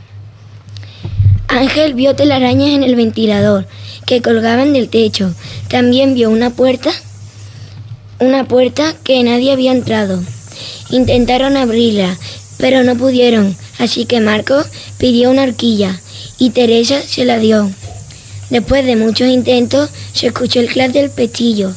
Ángel 1.48 1.94
vio 1.94 2.16
telarañas 2.16 2.70
en 2.70 2.84
el 2.84 2.96
ventilador 2.96 3.68
que 4.08 4.22
colgaban 4.24 4.74
del 4.74 4.90
techo. 4.90 5.36
También 5.68 6.16
vio 6.16 6.32
una 6.32 6.50
puerta, 6.50 6.90
una 8.20 8.48
puerta 8.48 8.96
que 9.04 9.22
nadie 9.22 9.52
había 9.52 9.72
entrado. 9.72 10.24
Intentaron 10.90 11.58
abrirla, 11.58 12.18
pero 12.58 12.84
no 12.84 12.96
pudieron, 12.96 13.56
así 13.78 14.06
que 14.06 14.22
Marco 14.22 14.64
pidió 14.98 15.30
una 15.30 15.44
horquilla 15.44 16.00
y 16.40 16.52
Teresa 16.52 17.02
se 17.02 17.26
la 17.26 17.38
dio. 17.38 17.70
Después 18.50 18.86
de 18.86 18.96
muchos 18.96 19.28
intentos, 19.28 19.90
se 20.14 20.28
escuchó 20.28 20.62
el 20.62 20.70
clap 20.70 20.92
del 20.92 21.12
pestillo 21.12 21.76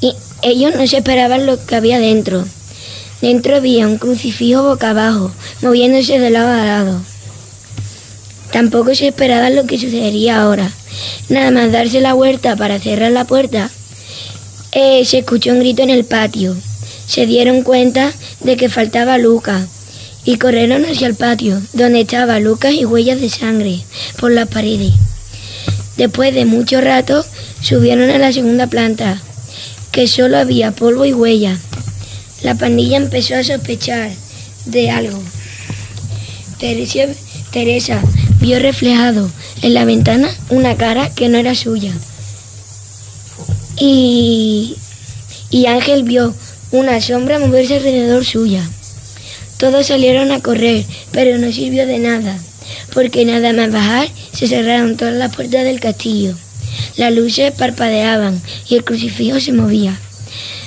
y 0.00 0.14
ellos 0.42 0.76
no 0.76 0.86
se 0.86 0.98
esperaban 0.98 1.46
lo 1.46 1.62
que 1.66 1.74
había 1.74 1.98
dentro. 1.98 2.44
Dentro 3.20 3.56
había 3.56 3.88
un 3.88 3.98
crucifijo 3.98 4.62
boca 4.62 4.90
abajo, 4.90 5.32
moviéndose 5.62 6.20
de 6.20 6.30
lado 6.30 6.52
a 6.52 6.64
lado. 6.64 7.00
Tampoco 8.52 8.94
se 8.94 9.08
esperaba 9.08 9.50
lo 9.50 9.66
que 9.66 9.78
sucedería 9.78 10.40
ahora. 10.40 10.70
Nada 11.28 11.50
más 11.50 11.72
darse 11.72 12.00
la 12.00 12.14
vuelta 12.14 12.56
para 12.56 12.78
cerrar 12.78 13.12
la 13.12 13.24
puerta, 13.24 13.70
eh, 14.72 15.04
se 15.04 15.18
escuchó 15.18 15.52
un 15.52 15.60
grito 15.60 15.82
en 15.82 15.90
el 15.90 16.04
patio. 16.04 16.56
Se 17.06 17.26
dieron 17.26 17.62
cuenta 17.62 18.12
de 18.40 18.56
que 18.56 18.68
faltaba 18.68 19.18
Lucas 19.18 19.66
y 20.24 20.36
corrieron 20.38 20.84
hacia 20.84 21.06
el 21.06 21.14
patio, 21.14 21.60
donde 21.72 22.00
estaba 22.00 22.40
Lucas 22.40 22.72
y 22.72 22.84
huellas 22.84 23.20
de 23.20 23.28
sangre 23.28 23.80
por 24.18 24.32
las 24.32 24.48
paredes. 24.48 24.92
Después 25.96 26.34
de 26.34 26.44
mucho 26.44 26.80
rato, 26.80 27.24
subieron 27.60 28.10
a 28.10 28.18
la 28.18 28.32
segunda 28.32 28.66
planta, 28.66 29.20
que 29.92 30.08
solo 30.08 30.38
había 30.38 30.72
polvo 30.72 31.04
y 31.04 31.12
huella. 31.12 31.56
La 32.42 32.54
pandilla 32.56 32.96
empezó 32.96 33.36
a 33.36 33.44
sospechar 33.44 34.10
de 34.66 34.90
algo. 34.90 35.22
Teresa 36.58 38.02
vio 38.44 38.58
reflejado 38.58 39.30
en 39.62 39.72
la 39.72 39.86
ventana 39.86 40.28
una 40.50 40.76
cara 40.76 41.08
que 41.08 41.30
no 41.30 41.38
era 41.38 41.54
suya. 41.54 41.92
Y, 43.78 44.76
y 45.48 45.64
Ángel 45.64 46.02
vio 46.02 46.34
una 46.70 47.00
sombra 47.00 47.38
moverse 47.38 47.76
alrededor 47.76 48.22
suya. 48.22 48.62
Todos 49.56 49.86
salieron 49.86 50.30
a 50.30 50.40
correr, 50.40 50.84
pero 51.10 51.38
no 51.38 51.50
sirvió 51.52 51.86
de 51.86 51.98
nada, 51.98 52.38
porque 52.92 53.24
nada 53.24 53.54
más 53.54 53.72
bajar 53.72 54.08
se 54.34 54.46
cerraron 54.46 54.98
todas 54.98 55.14
las 55.14 55.34
puertas 55.34 55.64
del 55.64 55.80
castillo. 55.80 56.34
Las 56.96 57.14
luces 57.14 57.50
parpadeaban 57.52 58.42
y 58.68 58.74
el 58.74 58.84
crucifijo 58.84 59.40
se 59.40 59.52
movía. 59.52 59.98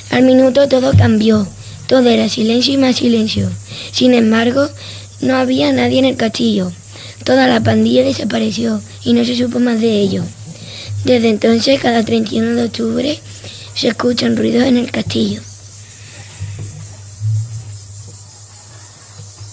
Al 0.09 0.23
minuto 0.23 0.67
todo 0.67 0.93
cambió, 0.97 1.47
todo 1.85 2.09
era 2.09 2.27
silencio 2.27 2.73
y 2.73 2.77
más 2.77 2.95
silencio. 2.95 3.51
Sin 3.91 4.15
embargo, 4.15 4.67
no 5.21 5.35
había 5.35 5.71
nadie 5.71 5.99
en 5.99 6.05
el 6.05 6.17
castillo. 6.17 6.71
Toda 7.27 7.45
la 7.45 7.59
pandilla 7.59 8.05
desapareció 8.05 8.81
y 9.03 9.11
no 9.11 9.25
se 9.25 9.35
supo 9.35 9.59
más 9.59 9.81
de 9.81 9.99
ello. 9.99 10.23
Desde 11.03 11.27
entonces, 11.27 11.77
cada 11.81 12.01
31 12.01 12.55
de 12.55 12.63
octubre, 12.63 13.19
se 13.75 13.89
escuchan 13.89 14.37
ruidos 14.37 14.63
en 14.63 14.77
el 14.77 14.89
castillo. 14.89 15.41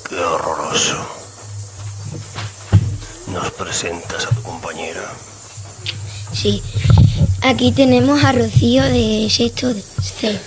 Qué 0.09 0.15
horroroso. 0.15 1.05
¿Nos 3.33 3.51
presentas 3.51 4.27
a 4.27 4.29
tu 4.29 4.43
compañera? 4.43 5.13
Sí, 6.33 6.63
aquí 7.43 7.73
tenemos 7.73 8.23
a 8.23 8.31
Rocío 8.31 8.85
de 8.85 9.27
sexto 9.29 9.75
C. 10.01 10.39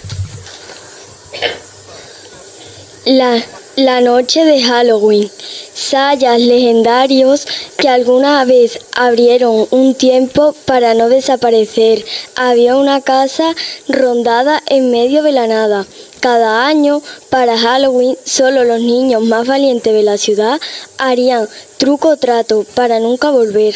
La, 3.03 3.43
la 3.77 4.01
noche 4.01 4.43
de 4.43 4.59
Halloween. 4.63 5.29
Sayas 5.73 6.41
legendarios 6.41 7.47
que 7.77 7.87
alguna 7.87 8.43
vez 8.43 8.79
abrieron 8.95 9.67
un 9.69 9.93
tiempo 9.93 10.55
para 10.65 10.95
no 10.95 11.09
desaparecer. 11.09 12.03
Había 12.35 12.75
una 12.75 13.01
casa 13.01 13.55
rondada 13.87 14.63
en 14.65 14.89
medio 14.89 15.21
de 15.21 15.31
la 15.31 15.45
nada. 15.45 15.85
Cada 16.19 16.65
año, 16.65 17.03
para 17.29 17.55
Halloween, 17.55 18.17
solo 18.25 18.63
los 18.63 18.81
niños 18.81 19.21
más 19.21 19.45
valientes 19.45 19.93
de 19.93 20.01
la 20.01 20.17
ciudad 20.17 20.59
harían 20.97 21.47
truco 21.77 22.09
o 22.09 22.17
trato 22.17 22.65
para 22.73 22.99
nunca 22.99 23.29
volver. 23.29 23.75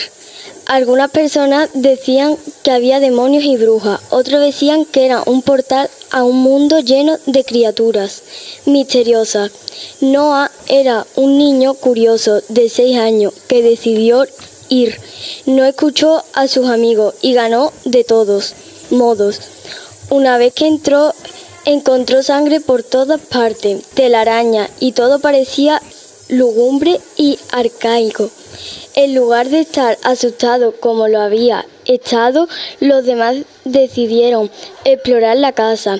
Algunas 0.71 1.11
personas 1.11 1.69
decían 1.73 2.37
que 2.63 2.71
había 2.71 3.01
demonios 3.01 3.43
y 3.43 3.57
brujas, 3.57 3.99
otros 4.09 4.39
decían 4.39 4.85
que 4.85 5.05
era 5.05 5.21
un 5.25 5.41
portal 5.41 5.89
a 6.11 6.23
un 6.23 6.37
mundo 6.37 6.79
lleno 6.79 7.17
de 7.25 7.43
criaturas 7.43 8.23
misteriosas. 8.65 9.51
Noah 9.99 10.49
era 10.69 11.05
un 11.17 11.37
niño 11.37 11.73
curioso 11.73 12.41
de 12.47 12.69
seis 12.69 12.97
años 12.97 13.33
que 13.49 13.61
decidió 13.61 14.25
ir. 14.69 14.97
No 15.45 15.65
escuchó 15.65 16.23
a 16.31 16.47
sus 16.47 16.69
amigos 16.69 17.15
y 17.21 17.33
ganó 17.33 17.73
de 17.83 18.05
todos 18.05 18.53
modos. 18.91 19.41
Una 20.09 20.37
vez 20.37 20.53
que 20.53 20.67
entró, 20.67 21.13
encontró 21.65 22.23
sangre 22.23 22.61
por 22.61 22.83
todas 22.83 23.19
partes, 23.19 23.83
telaraña 23.93 24.69
y 24.79 24.93
todo 24.93 25.19
parecía 25.19 25.81
lúgubre 26.31 26.99
y 27.17 27.37
arcaico. 27.51 28.31
En 28.95 29.13
lugar 29.13 29.49
de 29.49 29.59
estar 29.59 29.97
asustado 30.03 30.73
como 30.79 31.07
lo 31.07 31.21
había 31.21 31.65
estado, 31.85 32.47
los 32.79 33.05
demás 33.05 33.37
decidieron 33.65 34.49
explorar 34.83 35.37
la 35.37 35.51
casa. 35.51 35.99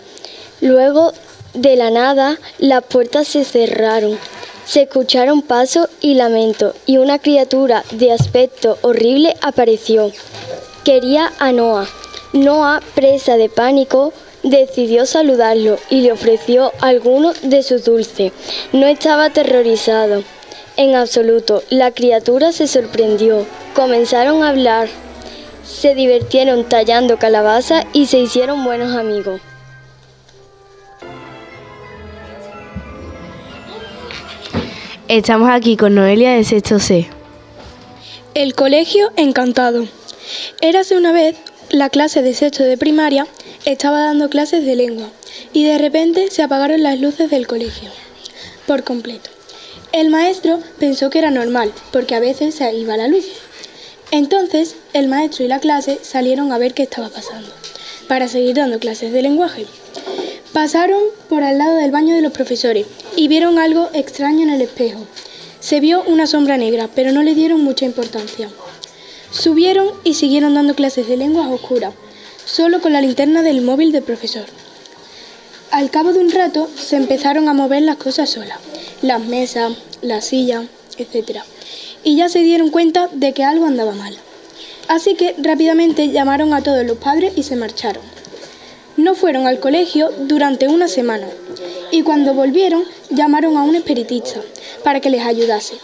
Luego, 0.62 1.14
de 1.54 1.76
la 1.76 1.92
nada, 1.92 2.40
las 2.60 2.84
puertas 2.84 3.28
se 3.28 3.44
cerraron. 3.44 4.18
Se 4.66 4.84
escucharon 4.84 5.42
pasos 5.42 5.90
y 6.00 6.14
lamentos, 6.16 6.76
y 6.86 6.98
una 6.98 7.20
criatura 7.20 7.84
de 7.92 8.12
aspecto 8.12 8.78
horrible 8.82 9.36
apareció. 9.42 10.12
Quería 10.84 11.32
a 11.40 11.52
Noah. 11.52 11.88
Noah, 12.34 12.82
presa 12.96 13.36
de 13.36 13.50
pánico, 13.50 14.14
decidió 14.44 15.06
saludarlo 15.06 15.78
y 15.90 16.02
le 16.02 16.12
ofreció 16.12 16.72
alguno 16.82 17.34
de 17.44 17.64
sus 17.64 17.86
dulces. 17.86 18.32
No 18.74 18.88
estaba 18.88 19.26
aterrorizado. 19.26 20.24
En 20.78 20.96
absoluto, 20.96 21.64
la 21.70 21.92
criatura 21.92 22.52
se 22.52 22.68
sorprendió. 22.68 23.46
Comenzaron 23.76 24.44
a 24.44 24.50
hablar, 24.50 24.88
se 25.64 25.96
divirtieron 25.96 26.68
tallando 26.68 27.18
calabaza 27.18 27.86
y 27.94 28.08
se 28.08 28.20
hicieron 28.20 28.64
buenos 28.64 28.96
amigos. 28.96 29.42
Estamos 35.08 35.50
aquí 35.50 35.76
con 35.76 35.94
Noelia 35.94 36.32
de 36.32 36.46
sexto 36.46 36.80
C. 36.80 37.10
El 38.34 38.56
colegio 38.56 39.12
encantado. 39.18 39.86
Érase 40.62 40.96
una 40.96 41.12
vez 41.12 41.36
la 41.72 41.90
clase 41.90 42.22
de 42.22 42.34
sexto 42.34 42.66
de 42.66 42.78
primaria 42.78 43.26
estaba 43.64 44.02
dando 44.02 44.30
clases 44.30 44.66
de 44.66 44.76
lengua 44.76 45.10
y 45.54 45.64
de 45.64 45.78
repente 45.78 46.30
se 46.30 46.44
apagaron 46.44 46.84
las 46.84 47.00
luces 47.00 47.30
del 47.30 47.48
colegio 47.48 47.90
por 48.68 48.84
completo. 48.84 49.30
El 49.94 50.10
maestro 50.10 50.60
pensó 50.80 51.10
que 51.10 51.20
era 51.20 51.32
normal 51.32 51.72
porque 51.94 52.14
a 52.14 52.20
veces 52.20 52.56
se 52.56 52.74
iba 52.76 52.98
la 52.98 53.08
luz. 53.08 53.26
Entonces 54.12 54.76
el 54.92 55.08
maestro 55.08 55.46
y 55.46 55.48
la 55.48 55.60
clase 55.60 56.00
salieron 56.02 56.52
a 56.52 56.58
ver 56.58 56.74
qué 56.74 56.84
estaba 56.84 57.08
pasando 57.08 57.50
para 58.10 58.28
seguir 58.28 58.56
dando 58.56 58.80
clases 58.80 59.14
de 59.14 59.22
lenguaje. 59.22 59.66
Pasaron 60.52 61.02
por 61.30 61.42
al 61.44 61.58
lado 61.58 61.78
del 61.78 61.92
baño 61.92 62.14
de 62.14 62.22
los 62.22 62.34
profesores 62.34 62.86
y 63.16 63.30
vieron 63.30 63.60
algo 63.60 63.90
extraño 63.94 64.44
en 64.44 64.50
el 64.50 64.62
espejo. 64.62 65.08
Se 65.62 65.80
vio 65.80 66.04
una 66.04 66.28
sombra 66.28 66.58
negra, 66.58 66.90
pero 66.94 67.14
no 67.14 67.24
le 67.24 67.34
dieron 67.34 67.64
mucha 67.64 67.86
importancia. 67.86 68.50
Subieron 69.32 69.90
y 70.04 70.16
siguieron 70.16 70.56
dando 70.56 70.76
clases 70.76 71.08
de 71.08 71.16
lengua 71.16 71.48
oscura, 71.48 71.94
solo 72.46 72.82
con 72.82 72.92
la 72.92 73.00
linterna 73.00 73.42
del 73.44 73.62
móvil 73.62 73.94
del 73.94 74.04
profesor. 74.04 74.46
Al 75.72 75.90
cabo 75.90 76.12
de 76.12 76.20
un 76.20 76.32
rato 76.32 76.70
se 76.76 76.98
empezaron 76.98 77.48
a 77.48 77.54
mover 77.54 77.82
las 77.84 77.96
cosas 77.96 78.30
solas, 78.30 78.60
las 79.02 79.22
mesas, 79.22 79.72
las 80.02 80.26
sillas, 80.26 80.66
etc. 80.98 81.40
Y 82.04 82.18
ya 82.18 82.28
se 82.28 82.40
dieron 82.40 82.72
cuenta 82.72 83.08
de 83.14 83.32
que 83.34 83.46
algo 83.46 83.66
andaba 83.66 83.94
mal. 83.94 84.18
Así 84.90 85.16
que 85.16 85.34
rápidamente 85.38 86.10
llamaron 86.10 86.54
a 86.54 86.62
todos 86.62 86.86
los 86.86 86.98
padres 86.98 87.32
y 87.38 87.44
se 87.44 87.56
marcharon. 87.56 88.04
No 88.98 89.16
fueron 89.16 89.48
al 89.48 89.62
colegio 89.62 90.12
durante 90.20 90.68
una 90.68 90.90
semana 90.90 91.28
y 91.90 92.02
cuando 92.02 92.34
volvieron 92.34 92.84
llamaron 93.10 93.56
a 93.56 93.64
un 93.64 93.76
espiritista 93.76 94.42
para 94.84 95.00
que 95.00 95.10
les 95.10 95.26
ayudase. 95.26 95.76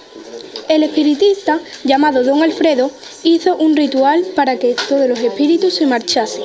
El 0.70 0.84
espiritista, 0.84 1.62
llamado 1.86 2.24
don 2.24 2.44
Alfredo, 2.44 2.92
hizo 3.24 3.56
un 3.56 3.78
ritual 3.78 4.26
para 4.36 4.58
que 4.58 4.76
todos 4.90 5.08
los 5.08 5.20
espíritus 5.20 5.76
se 5.76 5.86
marchasen. 5.86 6.44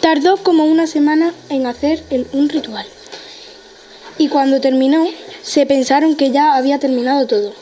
Tardó 0.00 0.36
como 0.36 0.66
una 0.66 0.86
semana 0.86 1.34
en 1.48 1.66
hacer 1.66 2.04
un 2.32 2.48
ritual. 2.48 2.86
Y 4.18 4.28
cuando 4.28 4.60
terminó, 4.60 5.04
se 5.42 5.66
pensaron 5.66 6.14
que 6.14 6.30
ya 6.30 6.54
había 6.54 6.78
terminado 6.78 7.26
todo. 7.26 7.52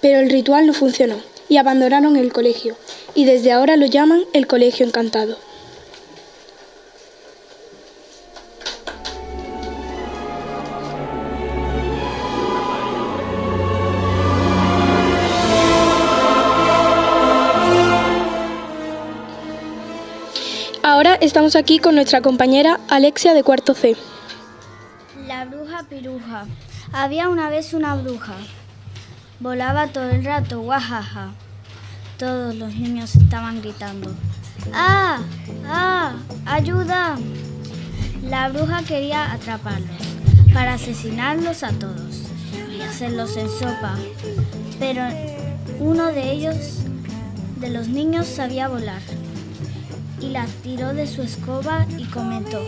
Pero 0.00 0.20
el 0.20 0.30
ritual 0.30 0.66
no 0.66 0.72
funcionó 0.72 1.16
y 1.50 1.58
abandonaron 1.58 2.16
el 2.16 2.32
colegio. 2.32 2.76
Y 3.14 3.26
desde 3.26 3.52
ahora 3.52 3.76
lo 3.76 3.84
llaman 3.84 4.24
el 4.32 4.46
Colegio 4.46 4.86
Encantado. 4.86 5.36
Estamos 21.24 21.56
aquí 21.56 21.78
con 21.78 21.94
nuestra 21.94 22.20
compañera 22.20 22.78
Alexia 22.90 23.32
de 23.32 23.42
cuarto 23.42 23.72
C. 23.72 23.96
La 25.26 25.46
bruja 25.46 25.82
piruja. 25.88 26.44
Había 26.92 27.30
una 27.30 27.48
vez 27.48 27.72
una 27.72 27.94
bruja. 27.94 28.34
Volaba 29.40 29.86
todo 29.86 30.10
el 30.10 30.22
rato, 30.22 30.60
guajaja. 30.60 31.30
Todos 32.18 32.54
los 32.54 32.74
niños 32.74 33.16
estaban 33.16 33.62
gritando. 33.62 34.10
¡Ah! 34.74 35.20
¡Ah! 35.66 36.12
¡Ayuda! 36.44 37.16
La 38.22 38.50
bruja 38.50 38.82
quería 38.82 39.32
atraparlos 39.32 39.96
para 40.52 40.74
asesinarlos 40.74 41.62
a 41.62 41.70
todos 41.70 42.28
y 42.70 42.82
hacerlos 42.82 43.34
en 43.38 43.48
sopa. 43.48 43.96
Pero 44.78 45.02
uno 45.78 46.08
de 46.08 46.32
ellos, 46.32 46.80
de 47.60 47.70
los 47.70 47.88
niños, 47.88 48.26
sabía 48.26 48.68
volar 48.68 49.00
y 50.24 50.30
la 50.30 50.46
tiró 50.62 50.94
de 50.94 51.06
su 51.06 51.22
escoba 51.22 51.86
y 51.98 52.04
comentó. 52.06 52.60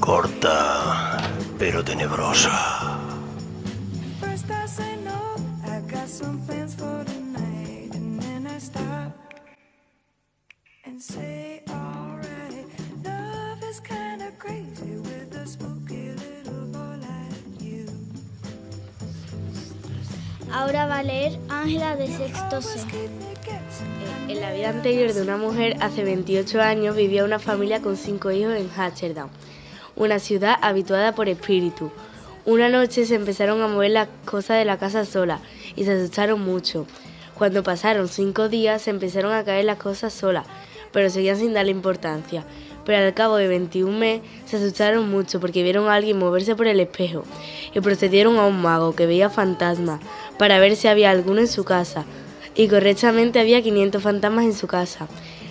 Corta, 0.00 1.18
pero 1.58 1.84
tenebrosa. 1.84 2.91
Anterior 24.82 25.12
de 25.14 25.22
una 25.22 25.36
mujer, 25.36 25.76
hace 25.78 26.02
28 26.02 26.60
años, 26.60 26.96
vivía 26.96 27.24
una 27.24 27.38
familia 27.38 27.80
con 27.80 27.96
cinco 27.96 28.32
hijos 28.32 28.56
en 28.56 28.68
Hatcherdam, 28.68 29.28
una 29.94 30.18
ciudad 30.18 30.56
habituada 30.60 31.14
por 31.14 31.28
espíritu. 31.28 31.92
Una 32.46 32.68
noche 32.68 33.06
se 33.06 33.14
empezaron 33.14 33.62
a 33.62 33.68
mover 33.68 33.92
las 33.92 34.08
cosas 34.24 34.58
de 34.58 34.64
la 34.64 34.78
casa 34.78 35.04
sola 35.04 35.38
y 35.76 35.84
se 35.84 35.92
asustaron 35.92 36.40
mucho. 36.40 36.88
Cuando 37.38 37.62
pasaron 37.62 38.08
cinco 38.08 38.48
días 38.48 38.82
se 38.82 38.90
empezaron 38.90 39.32
a 39.32 39.44
caer 39.44 39.66
las 39.66 39.78
cosas 39.78 40.12
solas, 40.14 40.46
pero 40.90 41.10
seguían 41.10 41.36
sin 41.36 41.54
darle 41.54 41.70
importancia. 41.70 42.44
Pero 42.84 43.06
al 43.06 43.14
cabo 43.14 43.36
de 43.36 43.46
21 43.46 43.96
meses 43.96 44.26
se 44.46 44.56
asustaron 44.56 45.08
mucho 45.08 45.38
porque 45.38 45.62
vieron 45.62 45.86
a 45.86 45.94
alguien 45.94 46.18
moverse 46.18 46.56
por 46.56 46.66
el 46.66 46.80
espejo 46.80 47.22
y 47.72 47.78
procedieron 47.78 48.36
a 48.36 48.46
un 48.46 48.60
mago 48.60 48.96
que 48.96 49.06
veía 49.06 49.30
fantasmas 49.30 50.00
para 50.38 50.58
ver 50.58 50.74
si 50.74 50.88
había 50.88 51.12
alguno 51.12 51.40
en 51.40 51.46
su 51.46 51.62
casa. 51.62 52.04
Y 52.54 52.68
correctamente 52.68 53.40
había 53.40 53.62
500 53.62 54.02
fantasmas 54.02 54.44
en 54.44 54.54
su 54.54 54.66
casa. 54.66 55.08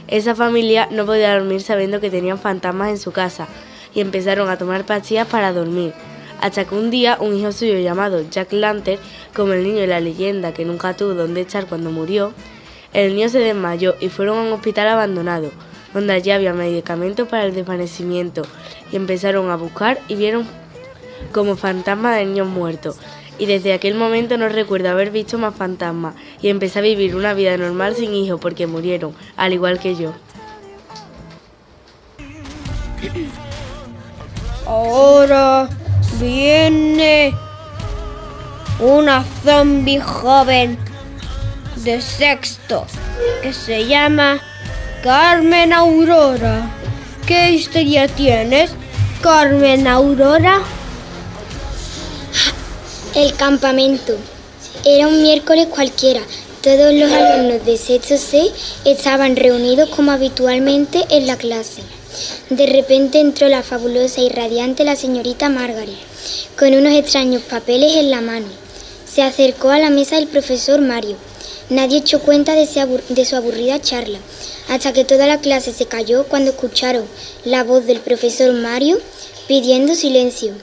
Esa 0.08 0.36
familia 0.36 0.88
no 0.92 1.06
podía 1.06 1.34
dormir 1.34 1.62
sabiendo 1.62 2.00
que 2.00 2.10
tenían 2.10 2.38
fantasmas 2.38 2.90
en 2.90 2.98
su 2.98 3.12
casa 3.12 3.48
y 3.94 4.02
empezaron 4.02 4.50
a 4.50 4.58
tomar 4.58 4.86
pastillas 4.86 5.28
para 5.28 5.54
dormir. 5.54 5.94
Hasta 6.42 6.66
que 6.66 6.76
un 6.76 6.92
día 6.92 7.18
un 7.20 7.36
hijo 7.36 7.52
suyo 7.52 7.80
llamado 7.80 8.24
Jack 8.30 8.52
Lantern, 8.52 9.00
como 9.36 9.54
el 9.54 9.64
niño 9.64 9.80
de 9.80 9.88
la 9.88 10.00
leyenda 10.00 10.54
que 10.54 10.66
nunca 10.66 10.96
tuvo 10.96 11.14
donde 11.14 11.42
echar 11.42 11.68
cuando 11.68 11.92
murió, 11.92 12.34
el 12.94 13.16
niño 13.16 13.30
se 13.30 13.40
desmayó 13.40 13.96
y 14.00 14.10
fueron 14.10 14.38
a 14.38 14.42
un 14.42 14.54
hospital 14.54 14.90
abandonado, 14.90 15.52
donde 15.94 16.14
allí 16.14 16.32
había 16.32 16.54
medicamentos 16.54 17.28
para 17.28 17.46
el 17.46 17.54
desvanecimiento, 17.54 18.42
y 18.92 18.96
empezaron 18.96 19.50
a 19.50 19.56
buscar 19.56 20.00
y 20.08 20.16
vieron 20.16 20.46
como 21.32 21.56
fantasma 21.56 22.16
de 22.16 22.26
niños 22.26 22.48
muertos 22.48 22.98
y 23.42 23.48
desde 23.48 23.74
aquel 23.74 23.96
momento 23.96 24.38
no 24.38 24.48
recuerdo 24.50 24.92
haber 24.92 25.10
visto 25.10 25.40
más 25.40 25.56
fantasmas 25.56 26.14
y 26.44 26.50
empecé 26.50 26.78
a 26.78 26.84
vivir 26.84 27.16
una 27.16 27.34
vida 27.34 27.58
normal 27.58 27.96
sin 27.96 28.14
hijos 28.14 28.40
porque 28.40 28.68
murieron, 28.68 29.16
al 29.36 29.52
igual 29.52 29.80
que 29.80 29.96
yo. 29.96 30.14
Ahora 34.68 35.68
viene 36.20 37.34
una 38.80 39.24
zombie 39.44 40.00
joven 40.00 40.78
de 41.78 42.00
sexto 42.00 42.86
que 43.42 43.54
se 43.54 43.88
llama 43.88 44.40
Carmen 45.02 45.74
Aurora. 45.74 46.70
¿Qué 47.26 47.54
historia 47.54 48.08
tienes, 48.08 48.76
Carmen 49.24 49.88
Aurora? 49.88 50.62
El 53.14 53.36
campamento. 53.36 54.16
Era 54.86 55.10
un 55.10 55.22
miércoles 55.22 55.68
cualquiera. 55.68 56.22
Todos 56.64 56.94
los 56.94 57.12
alumnos 57.12 57.66
de 57.66 57.76
sexto 57.76 58.18
C 58.18 58.50
estaban 58.86 59.36
reunidos 59.36 59.90
como 59.90 60.12
habitualmente 60.12 61.04
en 61.10 61.28
la 61.28 61.36
clase. 61.36 61.82
De 62.50 62.68
repente 62.68 63.20
entró 63.20 63.50
la 63.50 63.64
fabulosa 63.64 64.22
y 64.22 64.30
radiante 64.30 64.86
la 64.86 64.96
señorita 64.96 65.50
Margaret, 65.50 65.98
con 66.58 66.74
unos 66.74 66.94
extraños 66.94 67.42
papeles 67.42 67.98
en 67.98 68.12
la 68.12 68.22
mano. 68.22 68.48
Se 69.14 69.24
acercó 69.24 69.72
a 69.72 69.80
la 69.80 69.90
mesa 69.90 70.16
del 70.16 70.28
profesor 70.28 70.80
Mario. 70.80 71.18
Nadie 71.70 71.98
echó 71.98 72.22
cuenta 72.22 72.56
de, 72.56 72.66
de 73.10 73.26
su 73.26 73.36
aburrida 73.36 73.82
charla, 73.82 74.20
hasta 74.70 74.94
que 74.94 75.04
toda 75.04 75.28
la 75.28 75.42
clase 75.42 75.74
se 75.74 75.86
calló 75.86 76.24
cuando 76.28 76.52
escucharon 76.52 77.04
la 77.44 77.66
voz 77.66 77.86
del 77.86 78.00
profesor 78.00 78.54
Mario 78.54 79.00
pidiendo 79.50 79.96
silencio. 79.96 80.54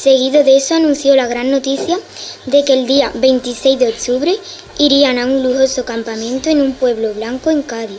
Seguido 0.00 0.44
de 0.44 0.56
eso 0.56 0.76
anunció 0.76 1.16
la 1.16 1.26
gran 1.26 1.50
noticia 1.50 1.98
de 2.46 2.64
que 2.64 2.72
el 2.72 2.86
día 2.86 3.10
26 3.16 3.80
de 3.80 3.88
octubre 3.88 4.38
irían 4.78 5.18
a 5.18 5.26
un 5.26 5.42
lujoso 5.42 5.84
campamento 5.84 6.50
en 6.50 6.62
un 6.62 6.74
pueblo 6.74 7.12
blanco 7.14 7.50
en 7.50 7.62
Cádiz. 7.62 7.98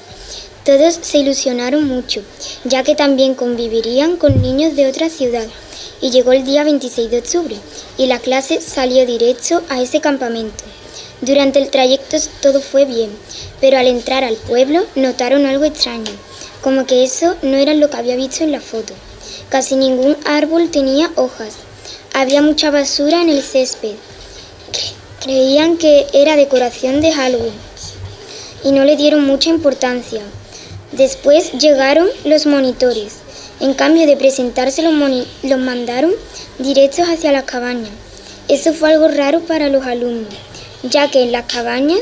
Todos 0.63 0.97
se 1.01 1.17
ilusionaron 1.17 1.83
mucho, 1.83 2.21
ya 2.63 2.83
que 2.83 2.95
también 2.95 3.35
convivirían 3.35 4.15
con 4.15 4.41
niños 4.41 4.77
de 4.77 4.87
otra 4.87 5.09
ciudad. 5.09 5.45
Y 5.99 6.11
llegó 6.11 6.31
el 6.31 6.45
día 6.45 6.63
26 6.63 7.11
de 7.11 7.19
octubre 7.19 7.57
y 7.97 8.05
la 8.05 8.19
clase 8.19 8.61
salió 8.61 9.05
directo 9.05 9.61
a 9.67 9.81
ese 9.81 9.99
campamento. 9.99 10.63
Durante 11.19 11.59
el 11.59 11.69
trayecto 11.69 12.15
todo 12.41 12.61
fue 12.61 12.85
bien, 12.85 13.09
pero 13.59 13.77
al 13.77 13.87
entrar 13.87 14.23
al 14.23 14.37
pueblo 14.37 14.85
notaron 14.95 15.45
algo 15.45 15.65
extraño, 15.65 16.13
como 16.61 16.85
que 16.85 17.03
eso 17.03 17.35
no 17.41 17.57
era 17.57 17.73
lo 17.73 17.89
que 17.89 17.97
había 17.97 18.15
visto 18.15 18.45
en 18.45 18.53
la 18.53 18.61
foto. 18.61 18.93
Casi 19.49 19.75
ningún 19.75 20.15
árbol 20.23 20.71
tenía 20.71 21.11
hojas 21.17 21.55
había 22.13 22.41
mucha 22.41 22.71
basura 22.71 23.21
en 23.21 23.29
el 23.29 23.41
césped. 23.41 23.95
Creían 25.21 25.77
que 25.77 26.07
era 26.13 26.35
decoración 26.35 27.01
de 27.01 27.11
Halloween 27.11 27.53
y 28.63 28.71
no 28.71 28.83
le 28.83 28.95
dieron 28.95 29.25
mucha 29.25 29.49
importancia. 29.49 30.21
Después 30.91 31.51
llegaron 31.53 32.07
los 32.25 32.45
monitores. 32.45 33.17
En 33.59 33.73
cambio 33.73 34.07
de 34.07 34.17
presentarse 34.17 34.81
los, 34.81 34.93
mandaron 35.59 36.11
directos 36.57 37.07
hacia 37.09 37.31
las 37.31 37.43
cabañas. 37.43 37.91
Eso 38.47 38.73
fue 38.73 38.93
algo 38.93 39.07
raro 39.07 39.41
para 39.41 39.69
los 39.69 39.85
alumnos, 39.85 40.33
ya 40.83 41.11
que 41.11 41.21
en 41.21 41.31
las 41.31 41.45
cabañas, 41.45 42.01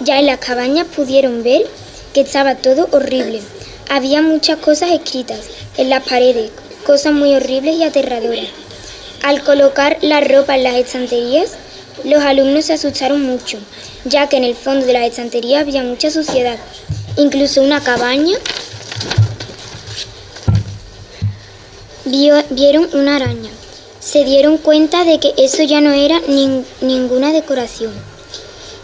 ya 0.00 0.18
en 0.18 0.26
las 0.26 0.38
cabañas 0.38 0.86
pudieron 0.86 1.42
ver 1.42 1.66
que 2.14 2.22
estaba 2.22 2.56
todo 2.56 2.88
horrible. 2.92 3.40
Había 3.88 4.22
muchas 4.22 4.58
cosas 4.58 4.90
escritas 4.90 5.40
en 5.76 5.90
las 5.90 6.02
paredes, 6.08 6.50
cosas 6.84 7.12
muy 7.12 7.34
horribles 7.34 7.76
y 7.76 7.84
aterradoras. 7.84 8.59
Al 9.22 9.42
colocar 9.44 9.98
la 10.00 10.20
ropa 10.20 10.56
en 10.56 10.64
las 10.64 10.74
estanterías, 10.76 11.52
los 12.04 12.22
alumnos 12.22 12.64
se 12.64 12.72
asustaron 12.74 13.22
mucho, 13.22 13.58
ya 14.04 14.28
que 14.28 14.36
en 14.38 14.44
el 14.44 14.54
fondo 14.54 14.86
de 14.86 14.94
las 14.94 15.06
estanterías 15.08 15.60
había 15.60 15.82
mucha 15.82 16.10
suciedad. 16.10 16.56
Incluso 17.16 17.60
una 17.62 17.82
cabaña 17.82 18.36
vio- 22.06 22.44
vieron 22.50 22.88
una 22.94 23.16
araña. 23.16 23.50
Se 24.00 24.24
dieron 24.24 24.56
cuenta 24.56 25.04
de 25.04 25.18
que 25.20 25.34
eso 25.36 25.62
ya 25.62 25.80
no 25.80 25.92
era 25.92 26.18
nin- 26.22 26.64
ninguna 26.80 27.32
decoración 27.32 27.92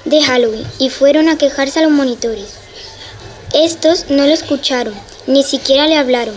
de 0.05 0.23
Halloween 0.23 0.67
y 0.79 0.91
fueron 0.91 1.29
a 1.29 1.39
quejarse 1.39 1.79
a 1.79 1.83
los 1.83 1.91
monitores. 1.93 2.49
Estos 3.55 4.11
no 4.11 4.27
lo 4.27 4.33
escucharon, 4.35 4.95
ni 5.27 5.43
siquiera 5.43 5.87
le 5.87 5.97
hablaron. 5.97 6.35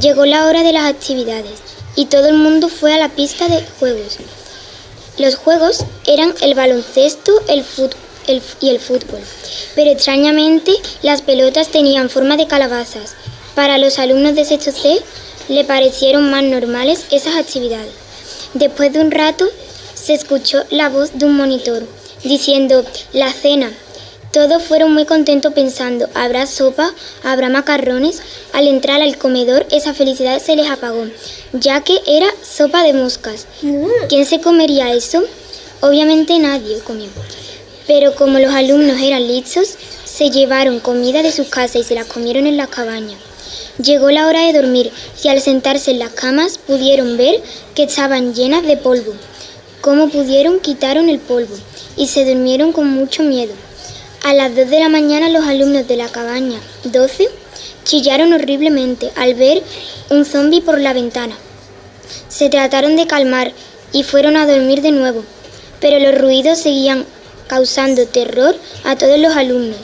Llegó 0.00 0.24
la 0.24 0.46
hora 0.46 0.62
de 0.62 0.72
las 0.72 0.86
actividades 0.86 1.52
y 1.96 2.06
todo 2.06 2.28
el 2.28 2.34
mundo 2.34 2.68
fue 2.68 2.92
a 2.92 2.98
la 2.98 3.08
pista 3.08 3.48
de 3.48 3.64
juegos. 3.78 4.18
Los 5.18 5.36
juegos 5.36 5.84
eran 6.06 6.34
el 6.40 6.54
baloncesto 6.54 7.32
el 7.48 7.64
el 8.26 8.42
y 8.60 8.70
el 8.70 8.80
fútbol, 8.80 9.20
pero 9.74 9.90
extrañamente 9.90 10.72
las 11.02 11.22
pelotas 11.22 11.68
tenían 11.68 12.10
forma 12.10 12.36
de 12.36 12.46
calabazas. 12.46 13.14
Para 13.54 13.78
los 13.78 13.98
alumnos 13.98 14.34
de 14.34 14.44
sexto 14.44 14.72
C 14.72 15.00
le 15.48 15.64
parecieron 15.64 16.30
más 16.30 16.42
normales 16.42 17.04
esas 17.10 17.36
actividades. 17.36 17.92
Después 18.54 18.92
de 18.92 19.00
un 19.00 19.10
rato 19.10 19.46
se 19.94 20.14
escuchó 20.14 20.64
la 20.70 20.88
voz 20.88 21.18
de 21.18 21.26
un 21.26 21.36
monitor 21.36 21.86
diciendo 22.24 22.84
la 23.12 23.32
cena. 23.32 23.72
Todos 24.34 24.64
fueron 24.64 24.92
muy 24.92 25.04
contentos 25.04 25.52
pensando, 25.52 26.08
habrá 26.12 26.48
sopa, 26.48 26.92
habrá 27.22 27.50
macarrones. 27.50 28.20
Al 28.52 28.66
entrar 28.66 29.00
al 29.00 29.16
comedor 29.16 29.64
esa 29.70 29.94
felicidad 29.94 30.42
se 30.42 30.56
les 30.56 30.68
apagó, 30.68 31.06
ya 31.52 31.82
que 31.82 32.00
era 32.04 32.26
sopa 32.42 32.82
de 32.82 32.94
moscas. 32.94 33.46
¿Quién 34.08 34.26
se 34.26 34.40
comería 34.40 34.92
eso? 34.92 35.22
Obviamente 35.82 36.36
nadie 36.40 36.80
comió. 36.80 37.06
Pero 37.86 38.16
como 38.16 38.40
los 38.40 38.52
alumnos 38.52 39.00
eran 39.00 39.24
listos, 39.24 39.76
se 40.04 40.30
llevaron 40.30 40.80
comida 40.80 41.22
de 41.22 41.30
sus 41.30 41.46
casas 41.46 41.76
y 41.76 41.84
se 41.84 41.94
la 41.94 42.04
comieron 42.04 42.48
en 42.48 42.56
las 42.56 42.70
cabañas. 42.70 43.20
Llegó 43.80 44.10
la 44.10 44.26
hora 44.26 44.40
de 44.40 44.52
dormir 44.52 44.90
y 45.22 45.28
al 45.28 45.40
sentarse 45.40 45.92
en 45.92 46.00
las 46.00 46.10
camas 46.10 46.58
pudieron 46.58 47.16
ver 47.16 47.40
que 47.76 47.84
estaban 47.84 48.34
llenas 48.34 48.64
de 48.64 48.78
polvo. 48.78 49.14
Como 49.80 50.08
pudieron 50.08 50.58
quitaron 50.58 51.08
el 51.08 51.20
polvo 51.20 51.54
y 51.96 52.08
se 52.08 52.24
durmieron 52.24 52.72
con 52.72 52.88
mucho 52.88 53.22
miedo. 53.22 53.54
A 54.24 54.32
las 54.34 54.56
2 54.56 54.70
de 54.70 54.80
la 54.80 54.88
mañana 54.88 55.28
los 55.28 55.44
alumnos 55.46 55.86
de 55.86 55.96
la 55.96 56.08
cabaña 56.08 56.58
12 56.84 57.28
chillaron 57.84 58.32
horriblemente 58.32 59.12
al 59.16 59.34
ver 59.34 59.62
un 60.10 60.24
zombi 60.24 60.60
por 60.60 60.80
la 60.80 60.92
ventana. 60.92 61.36
Se 62.28 62.48
trataron 62.48 62.96
de 62.96 63.06
calmar 63.06 63.52
y 63.92 64.02
fueron 64.02 64.36
a 64.36 64.46
dormir 64.46 64.80
de 64.82 64.90
nuevo, 64.92 65.22
pero 65.80 65.98
los 66.00 66.18
ruidos 66.20 66.58
seguían 66.58 67.04
causando 67.46 68.06
terror 68.06 68.56
a 68.84 68.96
todos 68.96 69.18
los 69.18 69.36
alumnos. 69.36 69.76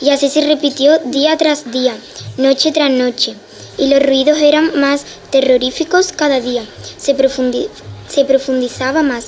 Y 0.00 0.10
así 0.10 0.28
se 0.28 0.42
repitió 0.42 0.98
día 1.04 1.36
tras 1.38 1.70
día, 1.70 1.96
noche 2.36 2.72
tras 2.72 2.90
noche, 2.90 3.34
y 3.78 3.86
los 3.88 4.02
ruidos 4.02 4.38
eran 4.38 4.78
más 4.78 5.04
terroríficos 5.30 6.12
cada 6.12 6.40
día. 6.40 6.64
Se, 6.98 7.16
profundi- 7.16 7.68
se 8.08 8.24
profundizaba 8.24 9.02
más. 9.02 9.26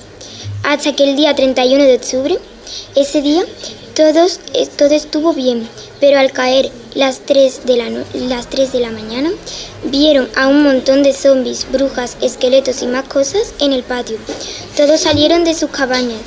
Hasta 0.64 0.94
que 0.94 1.04
el 1.04 1.16
día 1.16 1.34
31 1.34 1.84
de 1.84 1.94
octubre, 1.94 2.38
ese 2.96 3.22
día, 3.22 3.44
todos, 3.98 4.38
eh, 4.54 4.68
todo 4.76 4.94
estuvo 4.94 5.32
bien, 5.32 5.68
pero 5.98 6.20
al 6.20 6.30
caer 6.30 6.70
las 6.94 7.18
3, 7.26 7.66
de 7.66 7.76
la 7.78 7.90
las 8.14 8.48
3 8.48 8.70
de 8.70 8.78
la 8.78 8.92
mañana, 8.92 9.28
vieron 9.86 10.28
a 10.36 10.46
un 10.46 10.62
montón 10.62 11.02
de 11.02 11.12
zombies, 11.12 11.66
brujas, 11.72 12.16
esqueletos 12.22 12.80
y 12.82 12.86
más 12.86 13.08
cosas 13.08 13.54
en 13.58 13.72
el 13.72 13.82
patio. 13.82 14.16
Todos 14.76 15.00
salieron 15.00 15.42
de 15.42 15.52
sus 15.52 15.70
cabañas, 15.70 16.20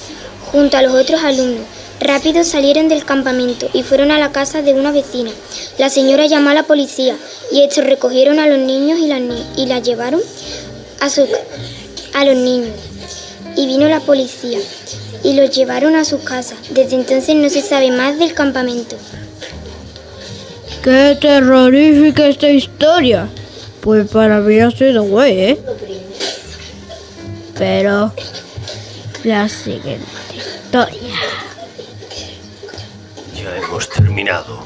junto 0.51 0.75
a 0.75 0.81
los 0.81 0.93
otros 0.93 1.23
alumnos. 1.23 1.63
Rápido 2.01 2.43
salieron 2.43 2.89
del 2.89 3.05
campamento 3.05 3.69
y 3.71 3.83
fueron 3.83 4.11
a 4.11 4.19
la 4.19 4.33
casa 4.33 4.61
de 4.61 4.73
una 4.73 4.91
vecina. 4.91 5.31
La 5.77 5.89
señora 5.89 6.25
llamó 6.25 6.49
a 6.49 6.53
la 6.53 6.63
policía 6.63 7.15
y 7.53 7.61
estos 7.61 7.85
recogieron 7.85 8.39
a 8.39 8.47
los 8.47 8.59
niños 8.59 8.99
y 8.99 9.07
las 9.07 9.21
y 9.55 9.65
las 9.67 9.81
llevaron 9.81 10.19
a, 10.99 11.09
su, 11.09 11.25
a 12.15 12.25
los 12.25 12.35
niños. 12.35 12.75
Y 13.55 13.65
vino 13.65 13.87
la 13.87 14.01
policía 14.01 14.59
y 15.23 15.33
los 15.33 15.55
llevaron 15.55 15.95
a 15.95 16.05
su 16.05 16.23
casa 16.23 16.55
Desde 16.71 16.95
entonces 16.95 17.35
no 17.35 17.49
se 17.49 17.61
sabe 17.61 17.91
más 17.91 18.17
del 18.17 18.33
campamento. 18.33 18.95
¡Qué 20.83 21.17
terrorífica 21.19 22.27
esta 22.27 22.49
historia! 22.49 23.29
Pues 23.81 24.09
para 24.09 24.39
mí 24.39 24.59
ha 24.59 24.71
sido 24.71 25.03
güey, 25.03 25.39
¿eh? 25.39 25.59
Pero 27.57 28.11
la 29.23 29.47
siguiente 29.49 30.05
historia. 30.35 31.19
Ya 33.35 33.57
hemos 33.57 33.89
terminado. 33.89 34.63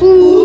Uh. 0.00 0.41